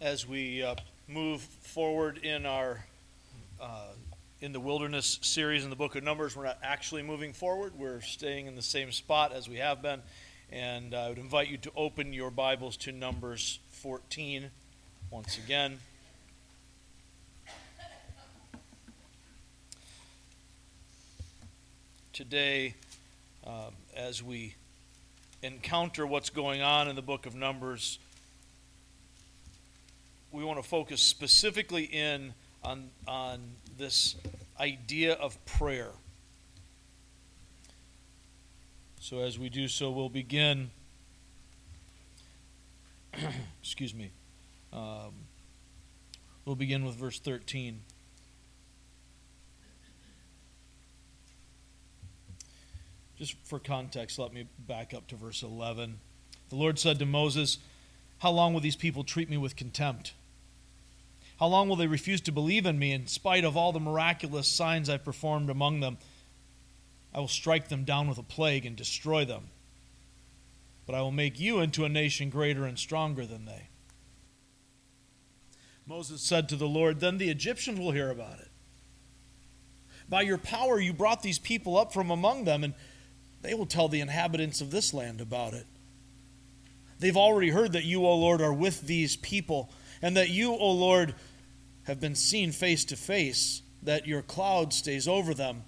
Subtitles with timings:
[0.00, 0.74] as we uh,
[1.08, 2.84] move forward in our
[3.60, 3.88] uh,
[4.40, 7.74] in the wilderness series in the book of numbers we're not actually moving forward.
[7.78, 10.00] We're staying in the same spot as we have been.
[10.50, 14.50] And i would invite you to open your bibles to numbers 14
[15.10, 15.78] once again.
[22.14, 22.74] Today
[23.46, 24.54] um, as we
[25.42, 27.98] encounter what's going on in the book of numbers
[30.32, 33.40] we want to focus specifically in on, on
[33.78, 34.16] this
[34.58, 35.90] idea of prayer.
[39.00, 40.70] So, as we do so, we'll begin.
[43.62, 44.10] excuse me.
[44.72, 45.12] Um,
[46.44, 47.80] we'll begin with verse 13.
[53.18, 55.98] Just for context, let me back up to verse 11.
[56.48, 57.58] The Lord said to Moses,
[58.18, 60.14] How long will these people treat me with contempt?
[61.40, 64.46] How long will they refuse to believe in me in spite of all the miraculous
[64.46, 65.96] signs I've performed among them?
[67.14, 69.44] I will strike them down with a plague and destroy them.
[70.84, 73.68] But I will make you into a nation greater and stronger than they.
[75.86, 78.48] Moses said to the Lord, Then the Egyptians will hear about it.
[80.10, 82.74] By your power, you brought these people up from among them, and
[83.40, 85.66] they will tell the inhabitants of this land about it.
[86.98, 89.70] They've already heard that you, O Lord, are with these people,
[90.02, 91.14] and that you, O Lord,
[91.90, 95.64] have been seen face to face, that your cloud stays over them,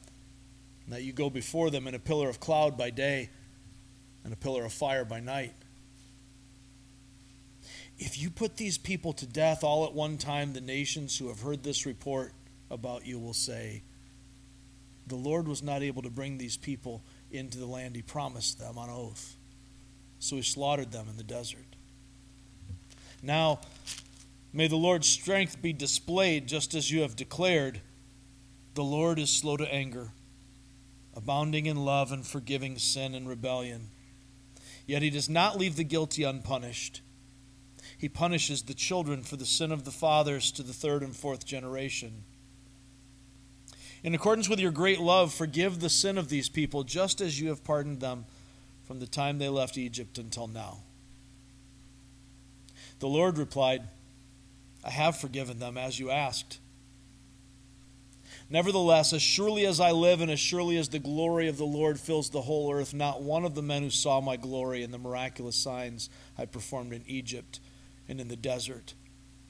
[0.87, 3.28] that you go before them in a pillar of cloud by day
[4.23, 5.53] and a pillar of fire by night.
[7.98, 11.41] If you put these people to death all at one time, the nations who have
[11.41, 12.33] heard this report
[12.70, 13.83] about you will say,
[15.09, 18.78] The Lord was not able to bring these people into the land he promised them
[18.78, 19.37] on oath,
[20.20, 21.67] so he slaughtered them in the desert.
[23.23, 23.61] Now,
[24.53, 27.81] May the Lord's strength be displayed just as you have declared.
[28.75, 30.11] The Lord is slow to anger,
[31.17, 33.88] abounding in love and forgiving sin and rebellion.
[34.87, 37.00] Yet he does not leave the guilty unpunished.
[37.97, 41.47] He punishes the children for the sin of the fathers to the third and fourth
[41.47, 42.25] generation.
[44.03, 47.48] In accordance with your great love, forgive the sin of these people, just as you
[47.48, 48.25] have pardoned them
[48.87, 50.78] from the time they left Egypt until now.
[52.98, 53.82] The Lord replied,
[54.84, 56.59] I have forgiven them as you asked.
[58.50, 61.98] Nevertheless, as surely as I live and as surely as the glory of the Lord
[61.98, 64.98] fills the whole earth, not one of the men who saw my glory and the
[64.98, 67.60] miraculous signs I performed in Egypt
[68.09, 68.94] and in the desert,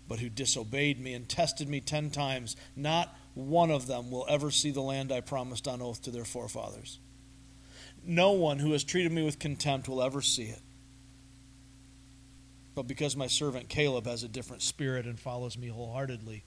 [0.07, 4.51] but who disobeyed me and tested me ten times, not one of them will ever
[4.51, 7.01] see the land I promised on oath to their forefathers.
[8.05, 10.61] No one who has treated me with contempt will ever see it.
[12.75, 16.45] But because my servant Caleb has a different spirit and follows me wholeheartedly,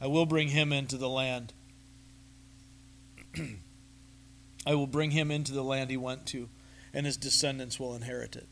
[0.00, 1.52] I will bring him into the land.
[4.66, 6.48] I will bring him into the land he went to,
[6.94, 8.46] and his descendants will inherit it.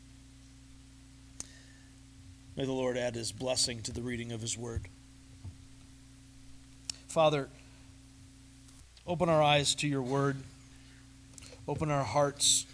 [2.57, 4.87] May the Lord add his blessing to the reading of his word.
[7.07, 7.49] Father,
[9.05, 10.37] open our eyes to your word,
[11.67, 12.65] open our hearts.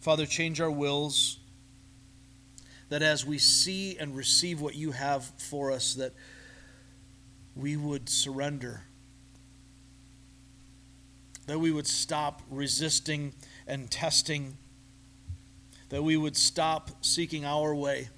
[0.00, 1.38] Father, change our wills
[2.94, 6.12] that as we see and receive what you have for us, that
[7.56, 8.82] we would surrender,
[11.48, 13.34] that we would stop resisting
[13.66, 14.56] and testing,
[15.88, 18.08] that we would stop seeking our way,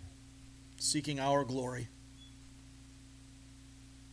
[0.77, 1.89] seeking our glory,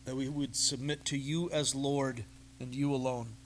[0.06, 2.24] that we would submit to you as Lord
[2.58, 3.36] and you alone.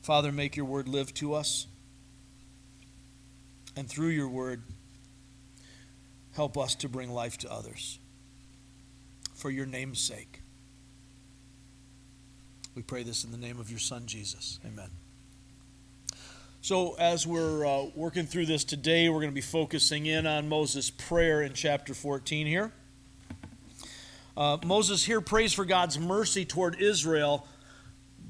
[0.00, 1.66] Father, make your word live to us
[3.80, 4.62] and through your word,
[6.34, 7.98] help us to bring life to others.
[9.34, 10.42] For your name's sake.
[12.74, 14.60] We pray this in the name of your Son, Jesus.
[14.66, 14.90] Amen.
[16.60, 20.46] So, as we're uh, working through this today, we're going to be focusing in on
[20.46, 22.72] Moses' prayer in chapter 14 here.
[24.36, 27.46] Uh, Moses here prays for God's mercy toward Israel,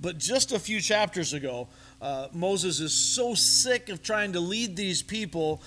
[0.01, 1.67] but just a few chapters ago,
[2.01, 5.63] uh, Moses is so sick of trying to lead these people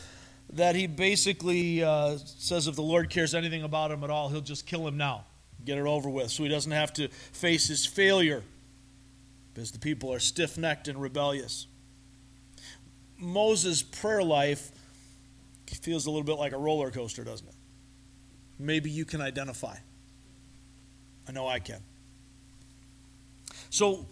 [0.53, 4.41] that he basically uh, says if the Lord cares anything about him at all, he'll
[4.41, 5.25] just kill him now,
[5.65, 8.43] get it over with, so he doesn't have to face his failure
[9.53, 11.67] because the people are stiff necked and rebellious.
[13.17, 14.71] Moses' prayer life
[15.81, 17.55] feels a little bit like a roller coaster, doesn't it?
[18.59, 19.75] Maybe you can identify.
[21.27, 21.81] I know I can.
[23.69, 24.05] So,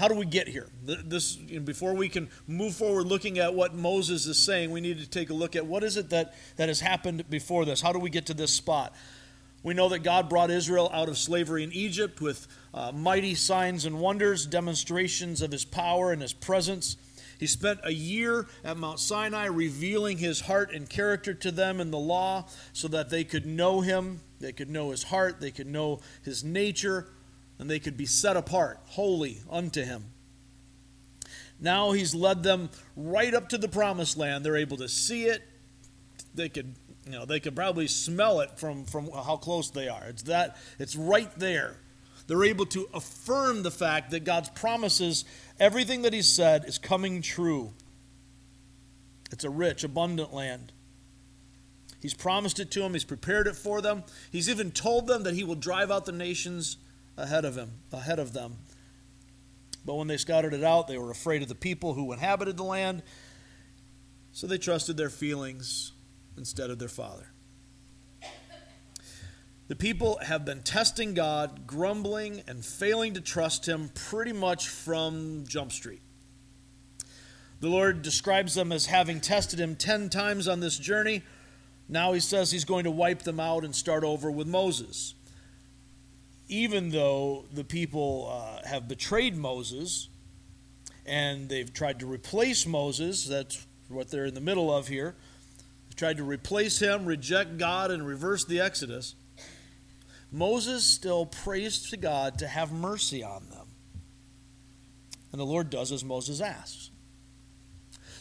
[0.00, 0.66] how do we get here?
[0.82, 4.80] This you know, before we can move forward looking at what Moses is saying, we
[4.80, 7.82] need to take a look at what is it that, that has happened before this?
[7.82, 8.96] How do we get to this spot?
[9.62, 13.84] We know that God brought Israel out of slavery in Egypt with uh, mighty signs
[13.84, 16.96] and wonders, demonstrations of his power and his presence.
[17.38, 21.90] He spent a year at Mount Sinai revealing his heart and character to them in
[21.90, 25.66] the law so that they could know him, they could know his heart, they could
[25.66, 27.08] know his nature,
[27.60, 30.06] and they could be set apart, holy unto him.
[31.60, 34.44] Now he's led them right up to the promised land.
[34.46, 35.42] They're able to see it.
[36.34, 36.74] They could,
[37.04, 40.04] you know, they could probably smell it from, from how close they are.
[40.04, 41.76] It's that it's right there.
[42.26, 45.26] They're able to affirm the fact that God's promises,
[45.58, 47.72] everything that He said, is coming true.
[49.30, 50.72] It's a rich, abundant land.
[52.00, 54.04] He's promised it to them, He's prepared it for them.
[54.32, 56.78] He's even told them that He will drive out the nations
[57.16, 58.56] ahead of him, ahead of them.
[59.84, 62.64] But when they scouted it out, they were afraid of the people who inhabited the
[62.64, 63.02] land,
[64.32, 65.92] so they trusted their feelings
[66.36, 67.26] instead of their father.
[69.68, 75.44] The people have been testing God, grumbling, and failing to trust Him pretty much from
[75.46, 76.02] Jump Street.
[77.60, 81.22] The Lord describes them as having tested Him 10 times on this journey.
[81.88, 85.14] Now He says He's going to wipe them out and start over with Moses
[86.50, 90.08] even though the people uh, have betrayed Moses
[91.06, 95.14] and they've tried to replace Moses, that's what they're in the middle of here.
[95.88, 99.14] They tried to replace him, reject God, and reverse the Exodus.
[100.32, 103.68] Moses still prays to God to have mercy on them.
[105.30, 106.90] And the Lord does as Moses asks.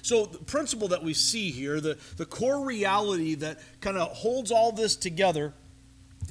[0.04, 4.52] So, the principle that we see here, the, the core reality that kind of holds
[4.52, 5.54] all this together,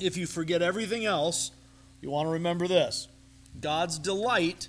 [0.01, 1.51] if you forget everything else,
[2.01, 3.09] you want to remember this
[3.61, 4.69] God's delight,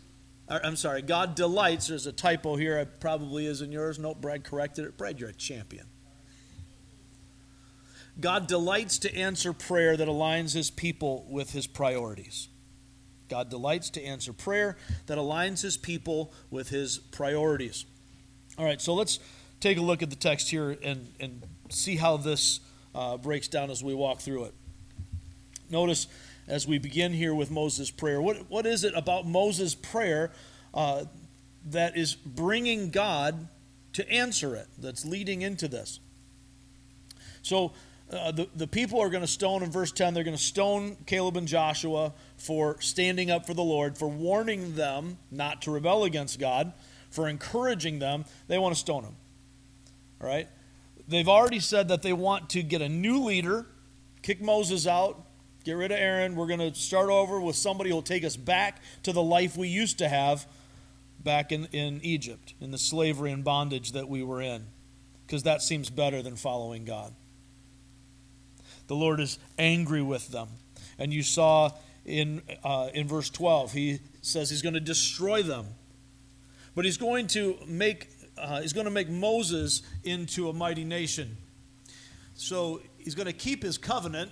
[0.50, 4.00] or, I'm sorry, God delights, there's a typo here, it probably is in yours.
[4.00, 4.98] Nope, Brad corrected it.
[4.98, 5.88] Brad, you're a champion.
[8.20, 12.50] God delights to answer prayer that aligns his people with his priorities.
[13.30, 17.86] God delights to answer prayer that aligns his people with his priorities.
[18.58, 19.20] All right, so let's
[19.62, 22.60] take a look at the text here and, and see how this
[22.94, 24.54] uh, breaks down as we walk through it.
[25.70, 26.08] Notice
[26.50, 28.22] as we begin here with Moses' prayer.
[28.22, 30.32] What, what is it about Moses' prayer
[30.74, 31.06] uh,
[31.70, 33.48] that is bringing God
[33.94, 36.00] to answer it, that's leading into this?
[37.44, 37.74] So,
[38.12, 40.98] uh, the, the people are going to stone in verse 10, they're going to stone
[41.06, 46.04] Caleb and Joshua for standing up for the Lord, for warning them not to rebel
[46.04, 46.74] against God,
[47.12, 48.26] for encouraging them.
[48.48, 49.16] They want to stone them.
[50.20, 50.48] All right?
[51.08, 53.68] They've already said that they want to get a new leader,
[54.24, 55.29] kick Moses out,
[55.64, 56.36] Get rid of Aaron.
[56.36, 59.58] We're going to start over with somebody who will take us back to the life
[59.58, 60.48] we used to have
[61.22, 64.68] back in, in Egypt, in the slavery and bondage that we were in,
[65.26, 67.14] because that seems better than following God.
[68.88, 70.48] The Lord is angry with them.
[70.98, 71.72] And you saw
[72.06, 75.68] in, uh, in verse 12, he says he's going to destroy them.
[76.74, 81.38] But he's going to make, uh, he's going to make Moses into a mighty nation.
[82.34, 84.32] So he's going to keep his covenant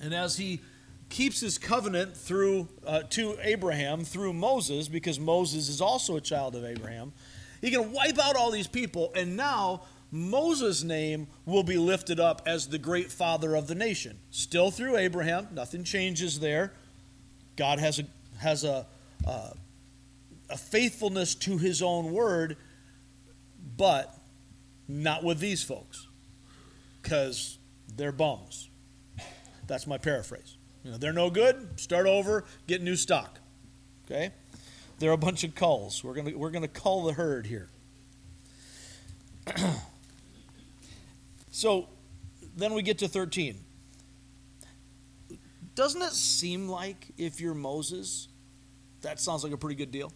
[0.00, 0.60] and as he
[1.08, 6.54] keeps his covenant through uh, to Abraham through Moses, because Moses is also a child
[6.54, 7.12] of Abraham,
[7.60, 12.42] he can wipe out all these people, and now Moses' name will be lifted up
[12.46, 14.18] as the great father of the nation.
[14.30, 16.72] Still through Abraham, nothing changes there.
[17.56, 18.04] God has a
[18.38, 18.86] has a
[19.26, 19.50] uh,
[20.48, 22.56] a faithfulness to His own word,
[23.76, 24.16] but
[24.86, 26.06] not with these folks,
[27.02, 27.58] because
[27.96, 28.70] they're bums.
[29.68, 30.56] That's my paraphrase.
[30.82, 33.38] You know, they're no good, start over, get new stock.
[34.06, 34.32] Okay?
[34.98, 36.02] They're a bunch of culls.
[36.02, 37.68] We're gonna we're gonna cull the herd here.
[41.50, 41.88] so
[42.56, 43.58] then we get to 13.
[45.74, 48.26] Doesn't it seem like if you're Moses,
[49.02, 50.12] that sounds like a pretty good deal?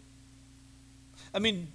[1.32, 1.68] I mean,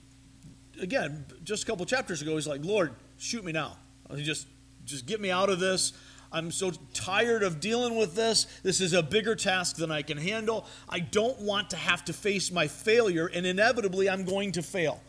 [0.81, 3.77] again, just a couple chapters ago, he's like, Lord, shoot me now.
[4.17, 4.47] Just,
[4.83, 5.93] just get me out of this.
[6.31, 8.47] I'm so tired of dealing with this.
[8.63, 10.65] This is a bigger task than I can handle.
[10.89, 15.01] I don't want to have to face my failure, and inevitably, I'm going to fail.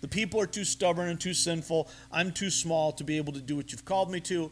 [0.00, 1.88] The people are too stubborn and too sinful.
[2.12, 4.50] I'm too small to be able to do what you've called me to.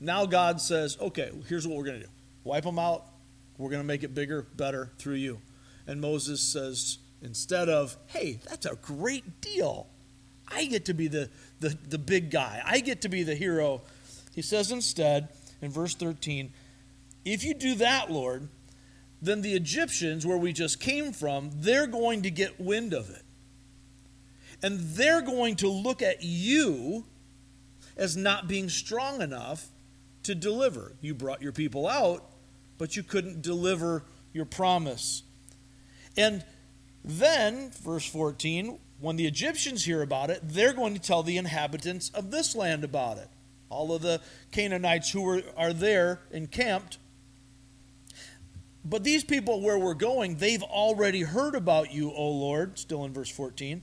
[0.00, 2.12] Now, God says, okay, here's what we're going to do
[2.44, 3.06] wipe them out.
[3.58, 5.40] We're going to make it bigger, better through you.
[5.86, 9.88] And Moses says, instead of, hey, that's a great deal.
[10.46, 13.82] I get to be the, the, the big guy, I get to be the hero
[14.38, 15.30] he says instead
[15.60, 16.52] in verse 13,
[17.24, 18.46] If you do that, Lord,
[19.20, 23.24] then the Egyptians, where we just came from, they're going to get wind of it.
[24.62, 27.04] And they're going to look at you
[27.96, 29.66] as not being strong enough
[30.22, 30.92] to deliver.
[31.00, 32.24] You brought your people out,
[32.78, 35.24] but you couldn't deliver your promise.
[36.16, 36.44] And
[37.04, 42.10] then, verse 14, when the Egyptians hear about it, they're going to tell the inhabitants
[42.10, 43.28] of this land about it.
[43.70, 44.20] All of the
[44.50, 46.98] Canaanites who are, are there encamped.
[48.84, 53.12] But these people where we're going, they've already heard about you, O Lord, still in
[53.12, 53.82] verse 14.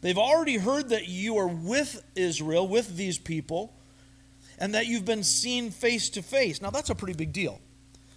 [0.00, 3.74] They've already heard that you are with Israel, with these people,
[4.58, 6.62] and that you've been seen face to face.
[6.62, 7.60] Now, that's a pretty big deal.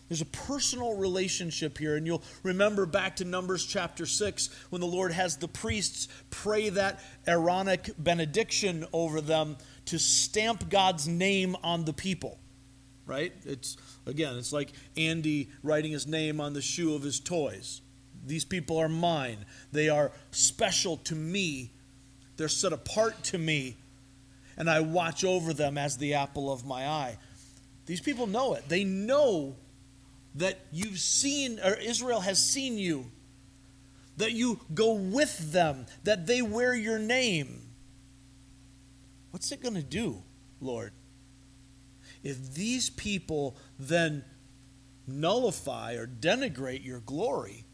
[0.07, 4.87] There's a personal relationship here, and you'll remember back to Numbers chapter 6 when the
[4.87, 11.85] Lord has the priests pray that Aaronic benediction over them to stamp God's name on
[11.85, 12.37] the people.
[13.05, 13.33] Right?
[13.45, 17.81] It's again, it's like Andy writing his name on the shoe of his toys.
[18.25, 19.45] These people are mine.
[19.71, 21.71] They are special to me.
[22.37, 23.77] They're set apart to me,
[24.57, 27.17] and I watch over them as the apple of my eye.
[27.85, 28.69] These people know it.
[28.69, 29.55] They know
[30.35, 33.11] that you've seen, or Israel has seen you,
[34.17, 37.70] that you go with them, that they wear your name.
[39.31, 40.23] What's it going to do,
[40.59, 40.93] Lord?
[42.23, 44.23] If these people then
[45.07, 47.65] nullify or denigrate your glory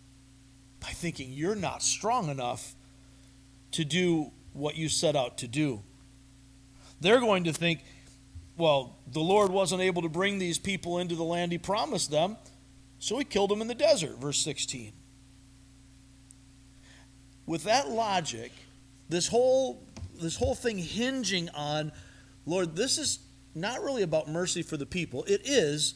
[0.79, 2.75] by thinking you're not strong enough
[3.71, 5.83] to do what you set out to do,
[7.01, 7.81] they're going to think
[8.57, 12.37] well, the Lord wasn't able to bring these people into the land he promised them,
[12.97, 14.93] so he killed them in the desert, verse 16.
[17.45, 18.51] With that logic,
[19.09, 19.86] this whole
[20.19, 21.91] this whole thing hinging on
[22.45, 23.19] Lord, this is
[23.53, 25.25] not really about mercy for the people.
[25.25, 25.95] It is,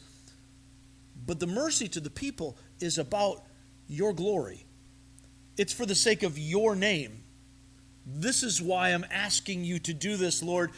[1.24, 3.42] but the mercy to the people is about
[3.86, 4.66] your glory.
[5.56, 7.22] It's for the sake of your name.
[8.04, 10.72] This is why I'm asking you to do this, Lord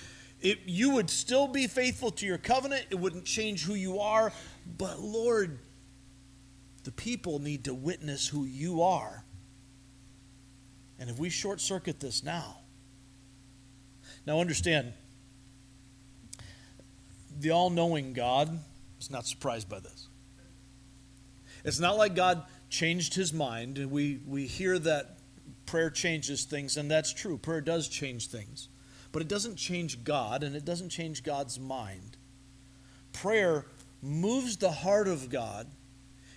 [0.45, 4.31] it, you would still be faithful to your covenant, it wouldn't change who you are.
[4.77, 5.59] But Lord,
[6.85, 9.25] the people need to witness who you are.
[10.99, 12.59] And if we short circuit this now,
[14.27, 14.93] now understand,
[17.39, 18.59] the all knowing God
[19.01, 20.09] is not surprised by this.
[21.65, 23.79] It's not like God changed his mind.
[23.91, 25.19] We, we hear that
[25.67, 27.39] prayer changes things, and that's true.
[27.39, 28.69] Prayer does change things.
[29.13, 32.17] But it doesn't change God and it doesn't change God's mind.
[33.13, 33.67] Prayer
[34.03, 35.69] moves the heart of God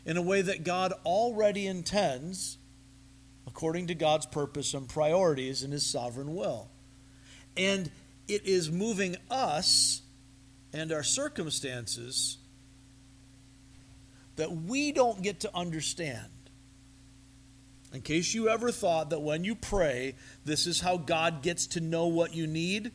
[0.06, 2.60] in a way that God already intends
[3.48, 6.70] according to God's purpose and priorities in His sovereign will.
[7.58, 7.92] And
[8.28, 10.02] it is moving us
[10.74, 12.38] and our circumstances
[14.36, 16.30] that we don't get to understand.
[17.94, 21.80] In case you ever thought that when you pray, this is how God gets to
[21.80, 22.92] know what you need,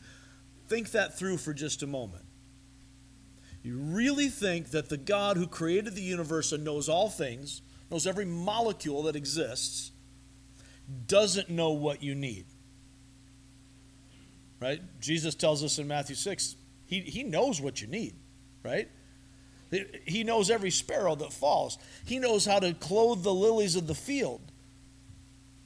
[0.67, 2.23] think that through for just a moment.
[3.63, 8.05] You really think that the God who created the universe and knows all things, knows
[8.05, 9.91] every molecule that exists,
[11.07, 12.45] doesn't know what you need.
[14.63, 14.81] Right?
[15.01, 16.55] Jesus tells us in Matthew 6,
[16.85, 18.15] he, he knows what you need,
[18.63, 18.87] right?
[20.05, 21.77] He knows every sparrow that falls.
[22.05, 24.39] He knows how to clothe the lilies of the field.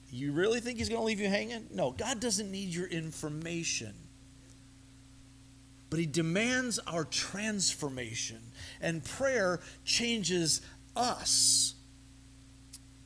[0.10, 1.68] You really think he's going to leave you hanging?
[1.72, 3.94] No, God doesn't need your information.
[5.92, 8.39] But he demands our transformation.
[8.82, 10.62] And prayer changes
[10.96, 11.75] us,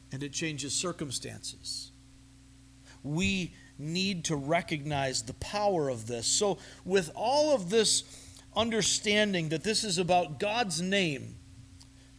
[0.10, 1.92] and it changes circumstances.
[3.04, 6.28] We need to recognize the power of this.
[6.28, 8.04] So, with all of this
[8.56, 11.36] understanding that this is about God's name,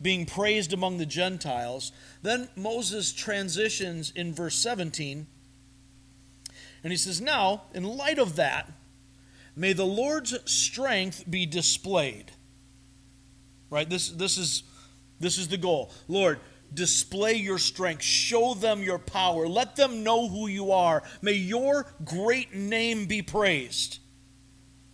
[0.02, 1.92] being praised among the Gentiles.
[2.22, 5.26] Then Moses transitions in verse 17,
[6.82, 8.70] and he says, Now, in light of that,
[9.54, 12.32] may the Lord's strength be displayed.
[13.70, 13.88] Right?
[13.88, 14.64] This, this, is,
[15.20, 15.92] this is the goal.
[16.08, 16.40] Lord,
[16.74, 18.02] display your strength.
[18.02, 19.46] Show them your power.
[19.46, 21.02] Let them know who you are.
[21.20, 23.98] May your great name be praised.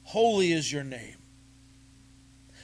[0.02, 1.16] Holy is your name.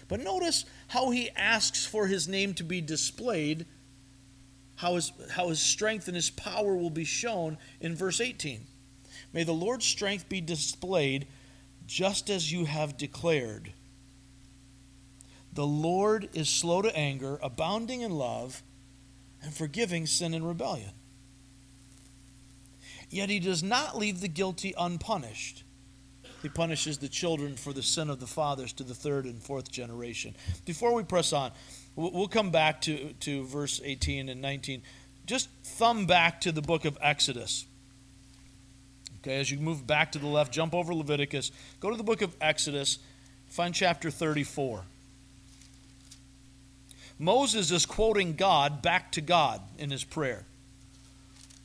[0.09, 3.67] But notice how he asks for his name to be displayed,
[4.77, 8.67] how his, how his strength and his power will be shown in verse 18.
[9.33, 11.27] May the Lord's strength be displayed
[11.87, 13.73] just as you have declared.
[15.53, 18.63] The Lord is slow to anger, abounding in love,
[19.45, 20.91] and forgiving sin and rebellion.
[23.11, 25.63] Yet he does not leave the guilty unpunished.
[26.43, 29.71] He punishes the children for the sin of the fathers to the third and fourth
[29.71, 30.35] generation.
[30.65, 31.53] Before we press on,
[31.97, 34.83] we'll come back to, to verse 18 and 19.
[35.27, 37.67] Just thumb back to the book of Exodus.
[39.21, 42.21] Okay, as you move back to the left, jump over Leviticus, go to the book
[42.21, 42.99] of Exodus,
[43.49, 44.85] find chapter 34.
[47.19, 50.45] Moses is quoting God back to God in his prayer,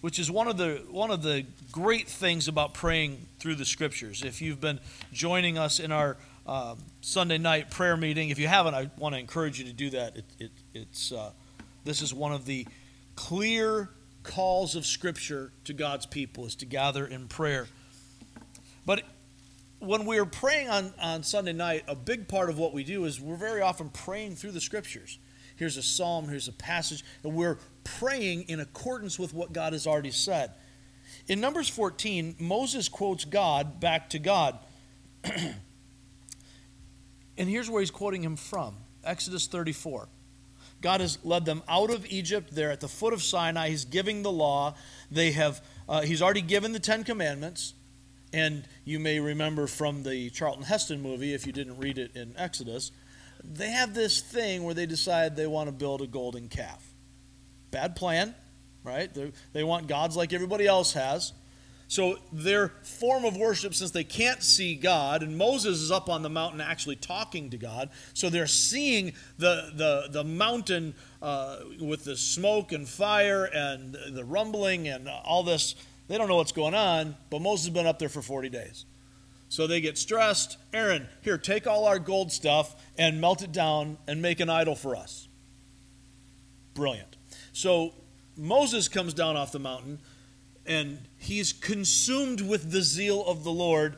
[0.02, 4.24] which is one of the one of the great things about praying through the scriptures.
[4.24, 4.80] If you've been
[5.12, 9.20] joining us in our uh, Sunday night prayer meeting, if you haven't, I want to
[9.20, 10.18] encourage you to do that.
[10.18, 11.32] It, it, it's uh,
[11.84, 12.68] this is one of the
[13.16, 13.90] clear
[14.24, 17.68] calls of Scripture to God's people is to gather in prayer.
[18.86, 19.04] But
[19.80, 23.20] when we're praying on, on Sunday night, a big part of what we do is
[23.20, 25.18] we're very often praying through the Scriptures.
[25.60, 29.86] Here's a psalm, here's a passage, and we're praying in accordance with what God has
[29.86, 30.52] already said.
[31.28, 34.58] In Numbers 14, Moses quotes God back to God.
[35.26, 35.56] and
[37.38, 40.08] here's where he's quoting him from Exodus 34.
[40.80, 42.56] God has led them out of Egypt.
[42.56, 43.68] They're at the foot of Sinai.
[43.68, 44.76] He's giving the law.
[45.12, 45.62] They have.
[45.90, 47.74] Uh, he's already given the Ten Commandments,
[48.32, 52.34] and you may remember from the Charlton Heston movie, if you didn't read it in
[52.38, 52.94] Exodus,
[53.44, 56.86] they have this thing where they decide they want to build a golden calf.
[57.72, 58.36] Bad plan,
[58.84, 59.14] right?
[59.14, 61.34] They're, they want gods like everybody else has.
[61.90, 66.22] So their form of worship, since they can't see God, and Moses is up on
[66.22, 72.04] the mountain actually talking to God, so they're seeing the the the mountain uh, with
[72.04, 75.74] the smoke and fire and the rumbling and all this.
[76.08, 78.86] They don't know what's going on, but Moses has been up there for 40 days.
[79.50, 80.58] So they get stressed.
[80.74, 84.76] Aaron, here, take all our gold stuff and melt it down and make an idol
[84.76, 85.28] for us.
[86.76, 87.18] Brilliant.
[87.52, 87.94] So
[88.38, 90.00] Moses comes down off the mountain
[90.66, 93.98] and he's consumed with the zeal of the Lord,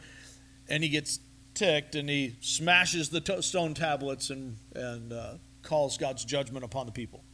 [0.70, 1.20] and he gets
[1.54, 6.86] ticked and he smashes the to- stone tablets and, and uh, calls God's judgment upon
[6.86, 7.26] the people.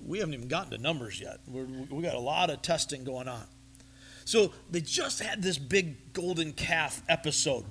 [0.00, 1.40] We haven't even gotten to numbers yet.
[1.48, 3.42] We're, we got a lot of testing going on.
[4.26, 7.64] So they just had this big golden calf episode.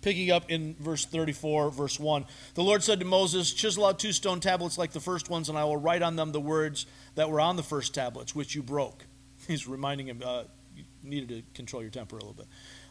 [0.00, 2.24] Picking up in verse 34, verse 1.
[2.54, 5.56] The Lord said to Moses, Chisel out two stone tablets like the first ones, and
[5.56, 8.62] I will write on them the words that were on the first tablets, which you
[8.62, 9.04] broke.
[9.46, 12.46] He's reminding him, uh, you needed to control your temper a little bit.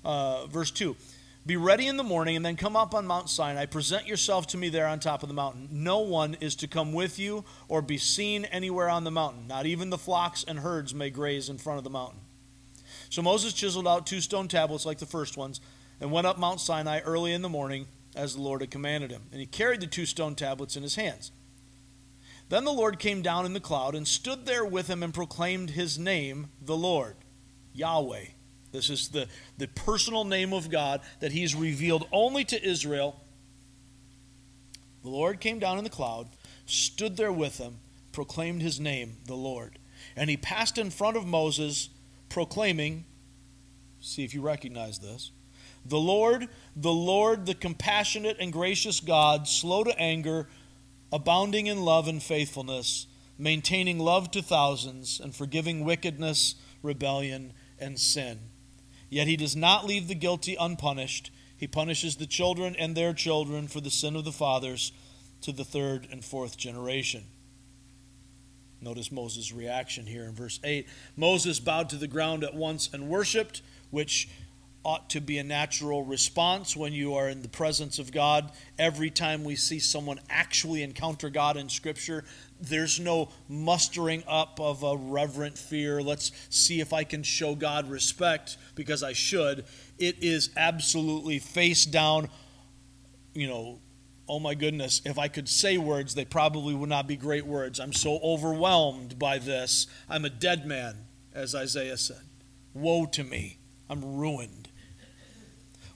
[0.06, 0.95] Uh, verse 2
[1.43, 3.65] Be ready in the morning and then come up on Mount Sinai.
[3.65, 5.69] Present yourself to me there on top of the mountain.
[5.71, 9.47] No one is to come with you or be seen anywhere on the mountain.
[9.47, 12.19] Not even the flocks and herds may graze in front of the mountain.
[13.10, 15.60] So Moses chiseled out two stone tablets like the first ones
[15.99, 19.23] and went up Mount Sinai early in the morning as the Lord had commanded him.
[19.32, 21.32] And he carried the two stone tablets in his hands.
[22.49, 25.71] Then the Lord came down in the cloud and stood there with him and proclaimed
[25.71, 27.15] his name, the Lord,
[27.73, 28.25] Yahweh.
[28.71, 33.19] This is the, the personal name of God that he's revealed only to Israel.
[35.03, 36.29] The Lord came down in the cloud,
[36.65, 37.79] stood there with him,
[38.12, 39.79] proclaimed his name, the Lord.
[40.15, 41.89] And he passed in front of Moses,
[42.29, 43.05] proclaiming,
[43.99, 45.31] see if you recognize this,
[45.86, 50.47] the Lord, the Lord, the compassionate and gracious God, slow to anger
[51.12, 53.07] abounding in love and faithfulness,
[53.38, 58.39] maintaining love to thousands, and forgiving wickedness, rebellion, and sin.
[59.12, 61.32] Yet he does not leave the guilty unpunished.
[61.58, 64.93] He punishes the children and their children for the sin of the fathers
[65.41, 67.26] to the third and fourth generation.
[68.80, 70.88] Notice Moses' reaction here in verse 8.
[71.17, 74.30] Moses bowed to the ground at once and worshiped, which
[74.84, 78.52] ought to be a natural response when you are in the presence of God.
[78.80, 82.24] Every time we see someone actually encounter God in Scripture,
[82.62, 86.02] there's no mustering up of a reverent fear.
[86.02, 89.65] Let's see if I can show God respect because I should.
[89.97, 92.30] It is absolutely face down,
[93.34, 93.80] you know.
[94.30, 97.80] Oh my goodness, if I could say words, they probably would not be great words.
[97.80, 99.88] I'm so overwhelmed by this.
[100.08, 100.95] I'm a dead man,
[101.34, 102.21] as Isaiah said.
[102.74, 103.58] Woe to me.
[103.89, 104.69] I'm ruined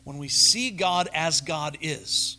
[0.05, 2.37] when we see God as God is,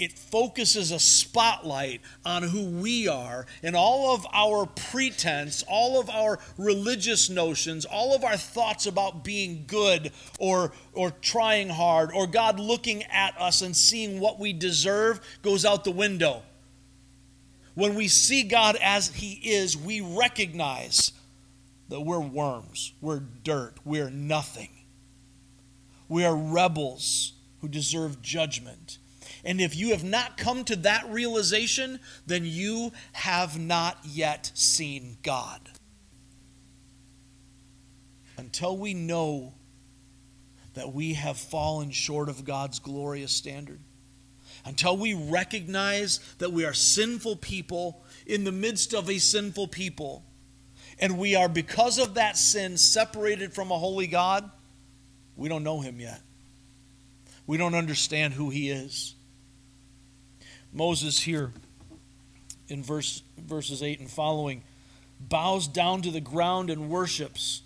[0.00, 6.08] it focuses a spotlight on who we are and all of our pretense, all of
[6.08, 12.26] our religious notions, all of our thoughts about being good or, or trying hard, or
[12.26, 16.42] God looking at us and seeing what we deserve goes out the window.
[17.74, 21.12] When we see God as He is, we recognize
[21.90, 24.70] that we're worms, we're dirt, we're nothing.
[26.08, 28.96] We are rebels who deserve judgment.
[29.44, 35.16] And if you have not come to that realization, then you have not yet seen
[35.22, 35.60] God.
[38.36, 39.54] Until we know
[40.74, 43.80] that we have fallen short of God's glorious standard.
[44.64, 50.24] Until we recognize that we are sinful people in the midst of a sinful people,
[50.98, 54.50] and we are, because of that sin, separated from a holy God,
[55.34, 56.20] we don't know Him yet.
[57.46, 59.14] We don't understand who He is.
[60.72, 61.52] Moses here
[62.68, 64.62] in verse, verses 8 and following
[65.20, 67.62] bows down to the ground and worships.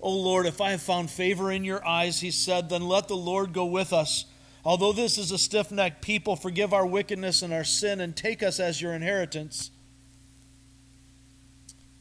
[0.00, 3.16] O Lord, if I have found favor in your eyes, he said, then let the
[3.16, 4.26] Lord go with us.
[4.64, 8.42] Although this is a stiff necked people, forgive our wickedness and our sin and take
[8.42, 9.70] us as your inheritance.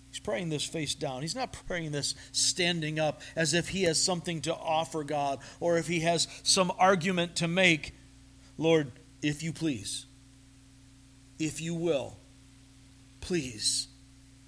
[0.10, 1.22] He's praying this face down.
[1.22, 5.78] He's not praying this standing up as if he has something to offer God or
[5.78, 7.96] if he has some argument to make.
[8.58, 10.06] Lord, if you please,
[11.38, 12.18] if you will,
[13.22, 13.88] please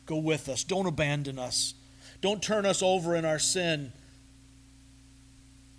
[0.06, 0.64] go with us.
[0.64, 1.74] Don't abandon us.
[2.22, 3.92] Don't turn us over in our sin.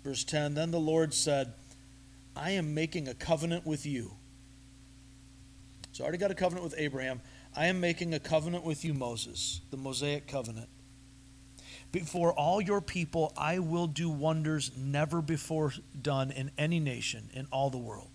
[0.03, 1.53] Verse 10 Then the Lord said,
[2.35, 4.13] I am making a covenant with you.
[5.91, 7.21] So I already got a covenant with Abraham.
[7.55, 10.67] I am making a covenant with you, Moses, the Mosaic covenant.
[11.91, 17.45] Before all your people, I will do wonders never before done in any nation in
[17.51, 18.09] all the world.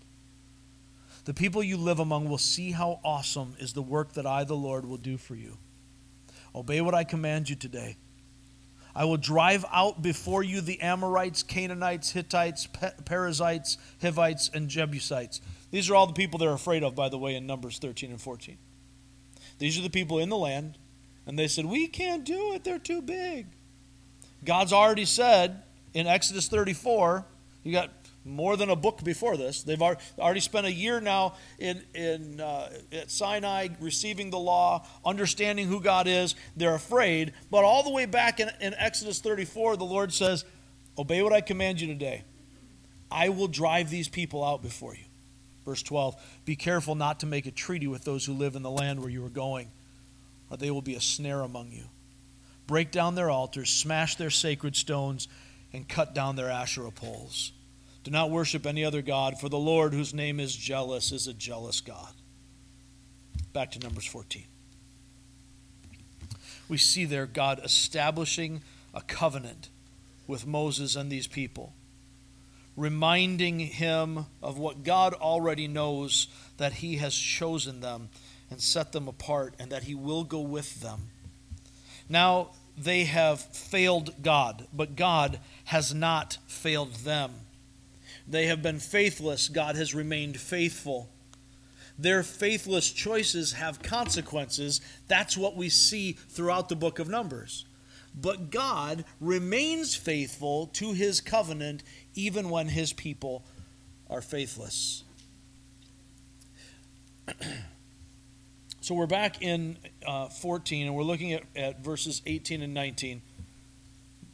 [1.28, 4.56] The people you live among will see how awesome is the work that I, the
[4.56, 5.58] Lord, will do for you.
[6.54, 7.98] Obey what I command you today.
[8.94, 12.66] I will drive out before you the Amorites, Canaanites, Hittites,
[13.04, 15.42] Perizzites, Hivites, and Jebusites.
[15.70, 18.18] These are all the people they're afraid of, by the way, in Numbers 13 and
[18.22, 18.56] 14.
[19.58, 20.78] These are the people in the land,
[21.26, 23.48] and they said, We can't do it, they're too big.
[24.46, 25.62] God's already said
[25.92, 27.26] in Exodus 34,
[27.64, 27.97] you got
[28.28, 29.62] more than a book before this.
[29.62, 35.66] They've already spent a year now in, in uh, at Sinai receiving the law, understanding
[35.66, 36.34] who God is.
[36.56, 37.32] They're afraid.
[37.50, 40.44] But all the way back in, in Exodus 34, the Lord says,
[40.98, 42.24] Obey what I command you today.
[43.10, 45.04] I will drive these people out before you.
[45.64, 48.70] Verse 12 Be careful not to make a treaty with those who live in the
[48.70, 49.70] land where you are going,
[50.50, 51.84] or they will be a snare among you.
[52.66, 55.28] Break down their altars, smash their sacred stones,
[55.72, 57.52] and cut down their Asherah poles.
[58.08, 61.34] Do not worship any other God, for the Lord, whose name is jealous, is a
[61.34, 62.14] jealous God.
[63.52, 64.46] Back to Numbers 14.
[66.70, 68.62] We see there God establishing
[68.94, 69.68] a covenant
[70.26, 71.74] with Moses and these people,
[72.76, 78.08] reminding him of what God already knows that he has chosen them
[78.50, 81.10] and set them apart, and that he will go with them.
[82.08, 87.40] Now they have failed God, but God has not failed them.
[88.28, 89.48] They have been faithless.
[89.48, 91.08] God has remained faithful.
[91.98, 94.80] Their faithless choices have consequences.
[95.08, 97.64] That's what we see throughout the book of Numbers.
[98.14, 101.82] But God remains faithful to his covenant
[102.14, 103.44] even when his people
[104.10, 105.04] are faithless.
[108.80, 113.22] so we're back in uh, 14 and we're looking at, at verses 18 and 19.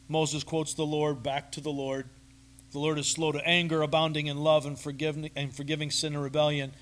[0.08, 2.08] Moses quotes the Lord back to the Lord.
[2.74, 6.22] The Lord is slow to anger, abounding in love, and forgiving, and forgiving sin and
[6.24, 6.72] rebellion.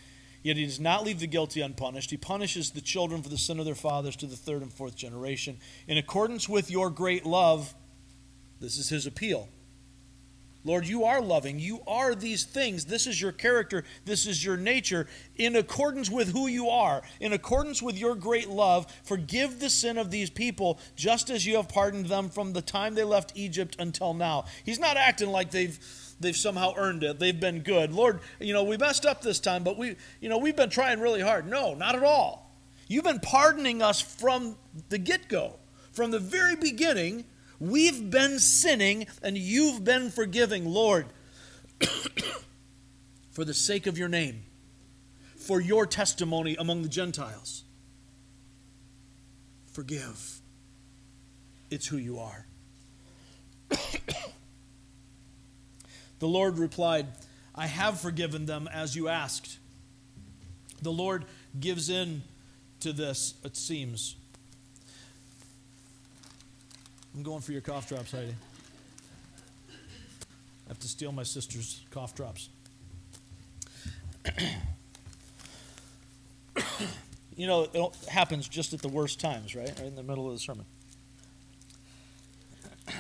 [0.43, 2.11] Yet he does not leave the guilty unpunished.
[2.11, 4.97] He punishes the children for the sin of their fathers to the third and fourth
[4.97, 5.59] generation.
[5.87, 7.75] In accordance with your great love,
[8.59, 9.51] this is his appeal.
[10.65, 11.59] Lord, you are loving.
[11.59, 12.85] You are these things.
[12.85, 13.85] This is your character.
[14.05, 15.09] This is your nature.
[15.37, 19.99] In accordance with who you are, in accordance with your great love, forgive the sin
[19.99, 23.77] of these people just as you have pardoned them from the time they left Egypt
[23.79, 24.45] until now.
[24.65, 25.79] He's not acting like they've
[26.21, 27.19] they've somehow earned it.
[27.19, 27.93] They've been good.
[27.93, 31.01] Lord, you know, we messed up this time, but we, you know, we've been trying
[31.01, 31.49] really hard.
[31.49, 32.55] No, not at all.
[32.87, 34.57] You've been pardoning us from
[34.89, 35.59] the get-go.
[35.93, 37.25] From the very beginning,
[37.63, 41.07] We've been sinning and you've been forgiving, Lord,
[43.31, 44.43] for the sake of your name,
[45.37, 47.63] for your testimony among the Gentiles.
[49.71, 50.41] Forgive.
[51.71, 52.47] It's who you are.
[56.19, 57.07] the Lord replied,
[57.55, 59.59] I have forgiven them as you asked.
[60.83, 61.27] The Lord
[61.61, 62.25] gives in
[62.81, 64.17] to this, it seems.
[67.15, 68.35] I'm going for your cough drops, Heidi.
[69.69, 72.49] I have to steal my sister's cough drops.
[77.37, 79.69] you know, it happens just at the worst times, right?
[79.69, 80.65] Right in the middle of the sermon.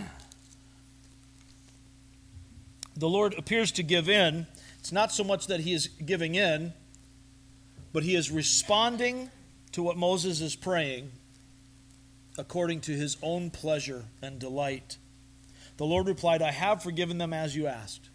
[2.97, 4.47] the Lord appears to give in.
[4.79, 6.75] It's not so much that he is giving in,
[7.95, 9.31] but he is responding
[9.73, 11.13] to what Moses is praying
[12.39, 14.97] according to his own pleasure and delight.
[15.77, 18.09] The Lord replied, I have forgiven them as you asked.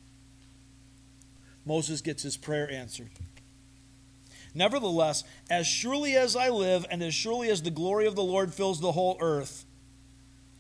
[1.66, 3.10] Moses gets his prayer answered.
[4.54, 8.54] Nevertheless, as surely as I live, and as surely as the glory of the Lord
[8.54, 9.66] fills the whole earth,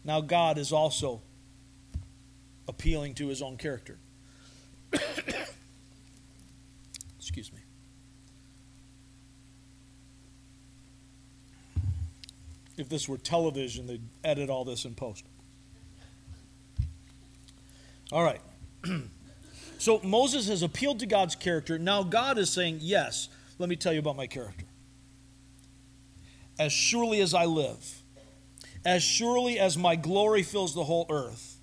[0.04, 1.22] now God is also
[2.67, 3.98] appealing to his own character.
[7.17, 7.60] Excuse me.
[12.78, 15.26] If this were television, they'd edit all this in post.
[18.12, 18.42] All right.
[19.78, 21.78] so Moses has appealed to God's character.
[21.78, 24.66] Now God is saying, Yes, let me tell you about my character.
[26.60, 28.04] As surely as I live,
[28.86, 31.60] as surely as my glory fills the whole earth,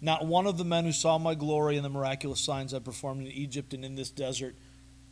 [0.00, 3.26] not one of the men who saw my glory and the miraculous signs I performed
[3.26, 4.56] in Egypt and in this desert,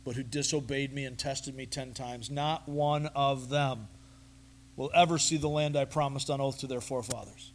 [0.03, 3.87] but who disobeyed me and tested me ten times, not one of them
[4.75, 7.51] will ever see the land I promised on oath to their forefathers.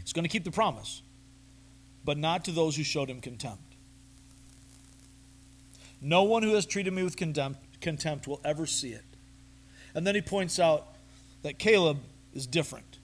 [0.00, 1.02] He's going to keep the promise,
[2.04, 3.74] but not to those who showed him contempt.
[6.00, 9.04] No one who has treated me with contempt, contempt will ever see it.
[9.94, 10.94] And then he points out
[11.42, 11.98] that Caleb
[12.32, 12.98] is different.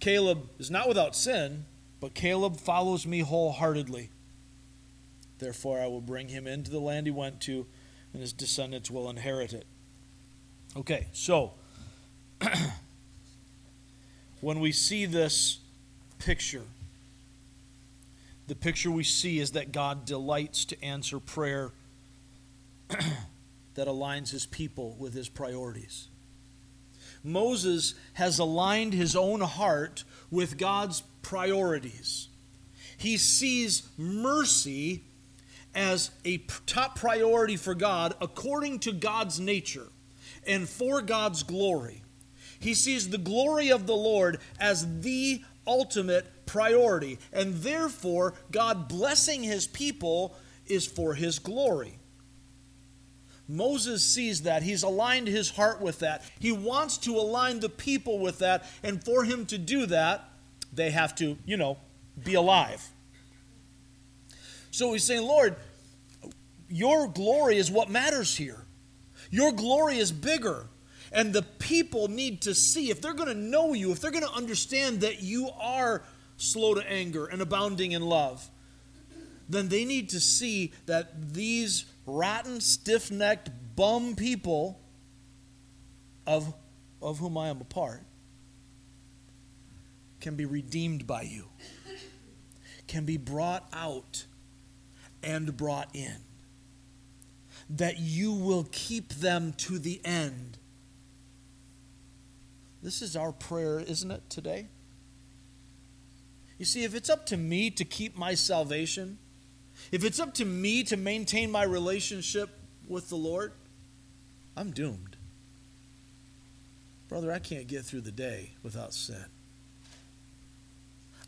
[0.00, 1.66] Caleb is not without sin,
[2.00, 4.10] but Caleb follows me wholeheartedly.
[5.38, 7.66] Therefore, I will bring him into the land he went to,
[8.12, 9.66] and his descendants will inherit it.
[10.76, 11.52] Okay, so
[14.40, 15.58] when we see this
[16.18, 16.64] picture,
[18.46, 21.72] the picture we see is that God delights to answer prayer
[22.88, 26.08] that aligns his people with his priorities.
[27.22, 32.28] Moses has aligned his own heart with God's priorities.
[32.98, 35.02] He sees mercy
[35.74, 39.88] as a top priority for God according to God's nature
[40.46, 42.03] and for God's glory.
[42.64, 49.42] He sees the glory of the Lord as the ultimate priority, and therefore, God blessing
[49.42, 51.98] his people is for his glory.
[53.46, 54.62] Moses sees that.
[54.62, 56.24] He's aligned his heart with that.
[56.40, 60.26] He wants to align the people with that, and for him to do that,
[60.72, 61.76] they have to, you know,
[62.24, 62.88] be alive.
[64.70, 65.56] So he's saying, Lord,
[66.70, 68.64] your glory is what matters here.
[69.30, 70.68] Your glory is bigger.
[71.14, 74.26] And the people need to see, if they're going to know you, if they're going
[74.26, 76.02] to understand that you are
[76.36, 78.50] slow to anger and abounding in love,
[79.48, 84.80] then they need to see that these rotten, stiff necked, bum people
[86.26, 86.52] of,
[87.00, 88.02] of whom I am a part
[90.20, 91.44] can be redeemed by you,
[92.88, 94.24] can be brought out
[95.22, 96.16] and brought in.
[97.70, 100.58] That you will keep them to the end.
[102.84, 104.66] This is our prayer, isn't it, today?
[106.58, 109.16] You see, if it's up to me to keep my salvation,
[109.90, 112.50] if it's up to me to maintain my relationship
[112.86, 113.52] with the Lord,
[114.54, 115.16] I'm doomed.
[117.08, 119.24] Brother, I can't get through the day without sin.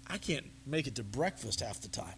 [0.06, 2.16] I can't make it to breakfast half the time.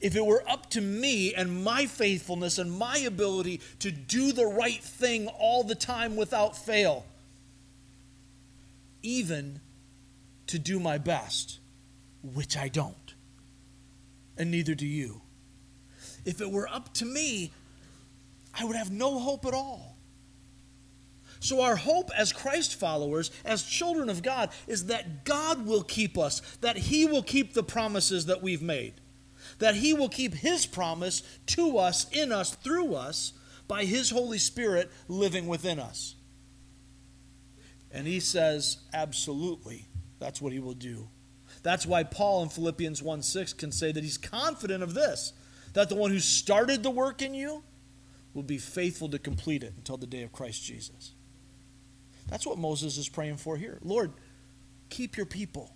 [0.00, 4.46] If it were up to me and my faithfulness and my ability to do the
[4.46, 7.04] right thing all the time without fail,
[9.02, 9.60] even
[10.46, 11.58] to do my best,
[12.22, 13.14] which I don't,
[14.36, 15.22] and neither do you.
[16.24, 17.52] If it were up to me,
[18.58, 19.96] I would have no hope at all.
[21.40, 26.18] So, our hope as Christ followers, as children of God, is that God will keep
[26.18, 28.94] us, that He will keep the promises that we've made,
[29.58, 33.32] that He will keep His promise to us, in us, through us,
[33.66, 36.14] by His Holy Spirit living within us.
[37.90, 39.86] And He says, absolutely,
[40.18, 41.08] that's what He will do.
[41.62, 45.32] That's why Paul in Philippians 1 6 can say that he's confident of this,
[45.74, 47.62] that the one who started the work in you
[48.34, 51.12] will be faithful to complete it until the day of Christ Jesus.
[52.28, 53.78] That's what Moses is praying for here.
[53.82, 54.12] Lord,
[54.90, 55.74] keep your people.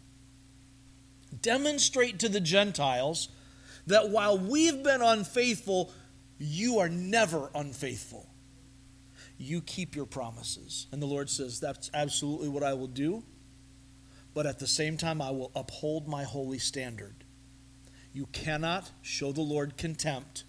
[1.40, 3.28] Demonstrate to the Gentiles
[3.86, 5.92] that while we've been unfaithful,
[6.38, 8.28] you are never unfaithful.
[9.38, 10.86] You keep your promises.
[10.92, 13.24] And the Lord says, That's absolutely what I will do.
[14.34, 17.24] But at the same time, I will uphold my holy standard.
[18.12, 20.44] You cannot show the Lord contempt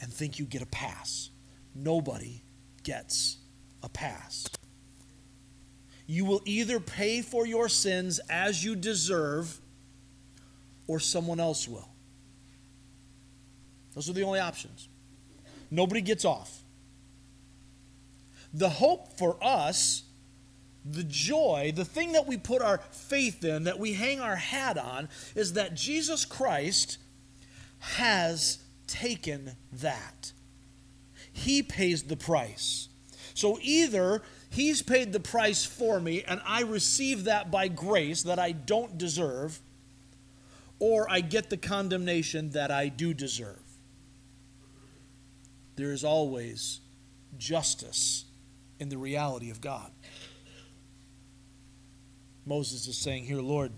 [0.00, 1.30] and think you get a pass.
[1.74, 2.42] Nobody
[2.82, 3.38] gets
[3.82, 4.46] a pass
[6.06, 9.60] you will either pay for your sins as you deserve
[10.86, 11.88] or someone else will.
[13.94, 14.88] Those are the only options.
[15.70, 16.62] Nobody gets off.
[18.52, 20.04] The hope for us
[20.84, 24.76] the joy, the thing that we put our faith in, that we hang our hat
[24.76, 26.98] on, is that Jesus Christ
[27.78, 30.32] has taken that.
[31.32, 32.88] He pays the price.
[33.32, 38.38] So either He's paid the price for me and I receive that by grace that
[38.38, 39.60] I don't deserve,
[40.78, 43.63] or I get the condemnation that I do deserve.
[45.76, 46.80] There is always
[47.36, 48.24] justice
[48.78, 49.90] in the reality of God.
[52.46, 53.72] Moses is saying here, Lord,